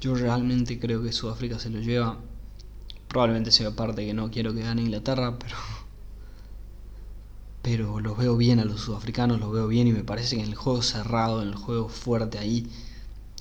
Yo 0.00 0.14
realmente 0.14 0.78
creo 0.78 1.02
que 1.02 1.10
Sudáfrica 1.10 1.58
se 1.58 1.70
lo 1.70 1.80
lleva. 1.80 2.20
Probablemente 3.08 3.50
sea 3.50 3.74
parte 3.74 4.06
que 4.06 4.14
no 4.14 4.30
quiero 4.30 4.54
que 4.54 4.60
gane 4.60 4.82
Inglaterra, 4.82 5.36
pero... 5.36 5.56
pero 7.62 7.98
los 7.98 8.16
veo 8.16 8.36
bien 8.36 8.60
a 8.60 8.64
los 8.64 8.82
sudafricanos, 8.82 9.40
los 9.40 9.52
veo 9.52 9.66
bien 9.66 9.88
y 9.88 9.92
me 9.92 10.04
parece 10.04 10.36
que 10.36 10.42
en 10.44 10.50
el 10.50 10.54
juego 10.54 10.82
cerrado, 10.82 11.42
en 11.42 11.48
el 11.48 11.56
juego 11.56 11.88
fuerte 11.88 12.38
ahí, 12.38 12.70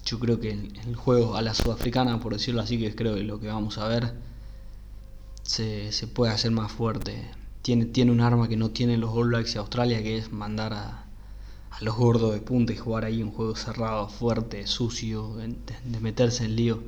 yo 0.05 0.19
creo 0.19 0.39
que 0.39 0.51
el 0.51 0.95
juego 0.95 1.35
a 1.35 1.41
la 1.41 1.53
sudafricana, 1.53 2.19
por 2.19 2.33
decirlo 2.33 2.61
así, 2.61 2.77
que 2.77 2.95
creo 2.95 3.15
que 3.15 3.23
lo 3.23 3.39
que 3.39 3.47
vamos 3.47 3.77
a 3.77 3.87
ver, 3.87 4.13
se, 5.43 5.91
se 5.91 6.07
puede 6.07 6.31
hacer 6.33 6.51
más 6.51 6.71
fuerte. 6.71 7.29
Tiene, 7.61 7.85
tiene 7.85 8.11
un 8.11 8.21
arma 8.21 8.47
que 8.47 8.57
no 8.57 8.69
tienen 8.71 9.01
los 9.01 9.11
All 9.11 9.29
Blacks 9.29 9.55
y 9.55 9.57
Australia, 9.57 10.03
que 10.03 10.17
es 10.17 10.31
mandar 10.31 10.73
a, 10.73 11.05
a 11.77 11.83
los 11.83 11.95
gordos 11.95 12.33
de 12.33 12.39
punta 12.39 12.71
y 12.71 12.77
jugar 12.77 13.03
ahí 13.03 13.21
un 13.21 13.31
juego 13.31 13.55
cerrado, 13.55 14.07
fuerte, 14.07 14.65
sucio, 14.65 15.35
de, 15.35 15.99
meterse 15.99 16.45
en 16.45 16.55
lío. 16.55 16.83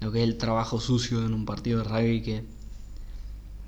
Lo 0.00 0.12
que 0.12 0.22
es 0.22 0.28
el 0.28 0.38
trabajo 0.38 0.80
sucio 0.80 1.24
en 1.26 1.34
un 1.34 1.44
partido 1.44 1.78
de 1.78 1.84
rugby 1.84 2.22
que 2.22 2.44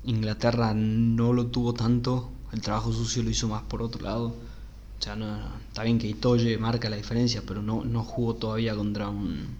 Inglaterra 0.03 0.73
no 0.73 1.31
lo 1.31 1.47
tuvo 1.47 1.73
tanto, 1.73 2.31
el 2.51 2.61
trabajo 2.61 2.91
sucio 2.91 3.21
lo 3.21 3.29
hizo 3.29 3.47
más 3.47 3.63
por 3.63 3.83
otro 3.83 4.01
lado. 4.01 4.35
O 5.03 5.05
sea, 5.05 5.17
no, 5.17 5.37
está 5.67 5.83
bien 5.83 5.99
que 5.99 6.07
Itoye 6.07 6.57
marca 6.57 6.89
la 6.89 6.95
diferencia, 6.95 7.43
pero 7.45 7.61
no, 7.61 7.83
no 7.83 8.05
jugó 8.05 8.35
todavía 8.35 8.73
contra 8.73 9.09
un 9.09 9.57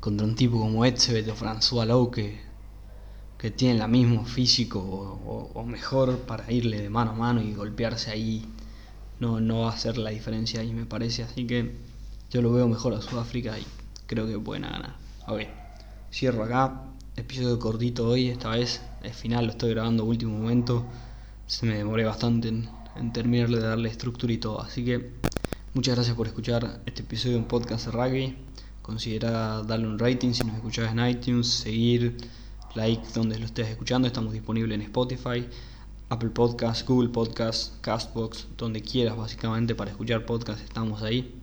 contra 0.00 0.26
un 0.26 0.34
tipo 0.34 0.58
como 0.58 0.84
Etzebeth 0.84 1.28
o 1.28 1.36
François 1.36 1.86
Lowe 1.86 2.10
que, 2.10 2.40
que 3.38 3.52
tienen 3.52 3.80
el 3.80 3.88
mismo 3.88 4.24
físico 4.24 4.80
o 5.54 5.64
mejor 5.64 6.18
para 6.20 6.50
irle 6.50 6.80
de 6.80 6.90
mano 6.90 7.12
a 7.12 7.14
mano 7.14 7.40
y 7.40 7.54
golpearse 7.54 8.10
ahí 8.10 8.44
no, 9.20 9.40
no 9.40 9.60
va 9.60 9.70
a 9.70 9.74
hacer 9.74 9.96
la 9.96 10.10
diferencia 10.10 10.60
ahí, 10.60 10.72
me 10.72 10.84
parece. 10.84 11.22
Así 11.22 11.46
que 11.46 11.76
yo 12.30 12.42
lo 12.42 12.52
veo 12.52 12.66
mejor 12.66 12.94
a 12.94 13.00
Sudáfrica 13.00 13.56
y 13.58 13.66
creo 14.06 14.26
que 14.26 14.38
pueden 14.40 14.62
ganar. 14.62 14.96
Ok, 15.28 15.42
cierro 16.12 16.42
acá. 16.42 16.84
Episodio 17.16 17.58
cortito 17.58 18.08
hoy, 18.08 18.28
esta 18.28 18.50
vez 18.50 18.80
es 19.02 19.16
final, 19.16 19.46
lo 19.46 19.52
estoy 19.52 19.70
grabando 19.70 20.04
último 20.04 20.36
momento. 20.36 20.84
Se 21.46 21.66
me 21.66 21.76
demoré 21.76 22.04
bastante 22.04 22.48
en, 22.48 22.68
en 22.98 23.12
terminar 23.12 23.48
de 23.48 23.60
darle 23.60 23.88
estructura 23.88 24.32
y 24.32 24.38
todo. 24.38 24.60
Así 24.60 24.84
que 24.84 25.12
muchas 25.74 25.94
gracias 25.94 26.16
por 26.16 26.26
escuchar 26.26 26.82
este 26.86 27.02
episodio 27.02 27.34
de 27.34 27.42
un 27.42 27.48
podcast 27.48 27.86
de 27.86 27.92
rugby. 27.92 28.36
Considera 28.82 29.62
darle 29.62 29.86
un 29.86 29.98
rating 29.98 30.32
si 30.32 30.44
nos 30.44 30.56
escuchás 30.56 30.92
en 30.92 31.06
iTunes, 31.06 31.46
seguir, 31.46 32.16
like 32.74 33.02
donde 33.14 33.38
lo 33.38 33.46
estés 33.46 33.68
escuchando. 33.68 34.08
Estamos 34.08 34.32
disponibles 34.32 34.74
en 34.74 34.82
Spotify. 34.82 35.46
Apple 36.10 36.30
Podcast, 36.30 36.88
Google 36.88 37.10
Podcast, 37.10 37.78
Castbox, 37.82 38.46
donde 38.56 38.80
quieras 38.80 39.16
básicamente 39.16 39.74
para 39.74 39.90
escuchar 39.90 40.24
podcast 40.24 40.62
estamos 40.62 41.02
ahí. 41.02 41.34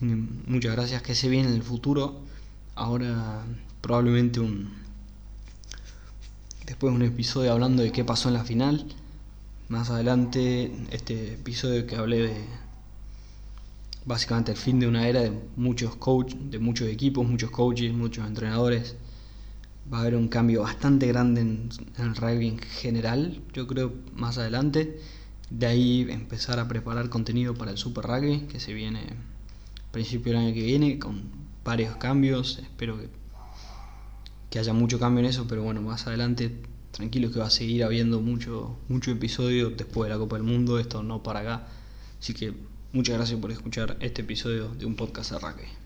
Muchas 0.00 0.72
gracias, 0.72 1.00
que 1.00 1.14
se 1.14 1.30
viene 1.30 1.48
en 1.48 1.54
el 1.54 1.62
futuro. 1.62 2.20
Ahora 2.74 3.42
probablemente 3.80 4.40
un 4.40 4.70
después 6.66 6.92
un 6.92 7.02
episodio 7.02 7.52
hablando 7.52 7.82
de 7.82 7.90
qué 7.90 8.04
pasó 8.04 8.28
en 8.28 8.34
la 8.34 8.44
final. 8.44 8.86
Más 9.68 9.90
adelante 9.90 10.70
este 10.92 11.34
episodio 11.34 11.88
que 11.88 11.96
hablé 11.96 12.28
de 12.28 12.34
básicamente 14.04 14.52
el 14.52 14.56
fin 14.56 14.78
de 14.78 14.86
una 14.86 15.08
era 15.08 15.22
de 15.22 15.32
muchos 15.56 15.96
coaches, 15.96 16.38
de 16.52 16.60
muchos 16.60 16.86
equipos, 16.86 17.26
muchos 17.26 17.50
coaches, 17.50 17.92
muchos 17.92 18.24
entrenadores 18.28 18.94
va 19.92 19.98
a 19.98 20.00
haber 20.02 20.14
un 20.14 20.28
cambio 20.28 20.62
bastante 20.62 21.08
grande 21.08 21.40
en, 21.40 21.68
el 21.98 22.14
rugby 22.14 22.46
en 22.48 22.58
general, 22.58 23.42
yo 23.52 23.66
creo 23.66 23.92
más 24.14 24.38
adelante. 24.38 25.00
De 25.50 25.66
ahí 25.66 26.06
empezar 26.10 26.60
a 26.60 26.68
preparar 26.68 27.08
contenido 27.08 27.54
para 27.54 27.72
el 27.72 27.78
Super 27.78 28.04
Rugby, 28.04 28.42
que 28.48 28.60
se 28.60 28.72
viene 28.72 29.00
principio 29.90 30.32
del 30.32 30.42
año 30.42 30.54
que 30.54 30.62
viene, 30.62 30.98
con 30.98 31.22
varios 31.64 31.96
cambios. 31.96 32.58
Espero 32.58 32.98
que, 32.98 33.08
que 34.50 34.58
haya 34.60 34.72
mucho 34.72 34.98
cambio 34.98 35.20
en 35.20 35.26
eso, 35.26 35.46
pero 35.48 35.62
bueno, 35.62 35.82
más 35.82 36.06
adelante 36.06 36.52
tranquilos 36.96 37.30
que 37.32 37.38
va 37.38 37.46
a 37.46 37.50
seguir 37.50 37.84
habiendo 37.84 38.20
mucho, 38.20 38.76
mucho 38.88 39.10
episodio 39.10 39.68
después 39.70 40.08
de 40.08 40.14
la 40.14 40.18
Copa 40.18 40.36
del 40.36 40.44
Mundo, 40.44 40.78
esto 40.78 41.02
no 41.02 41.22
para 41.22 41.40
acá. 41.40 41.66
Así 42.18 42.32
que 42.32 42.54
muchas 42.92 43.16
gracias 43.16 43.38
por 43.38 43.50
escuchar 43.52 43.98
este 44.00 44.22
episodio 44.22 44.68
de 44.68 44.86
un 44.86 44.96
podcast 44.96 45.32
de 45.32 45.38
rugby. 45.38 45.85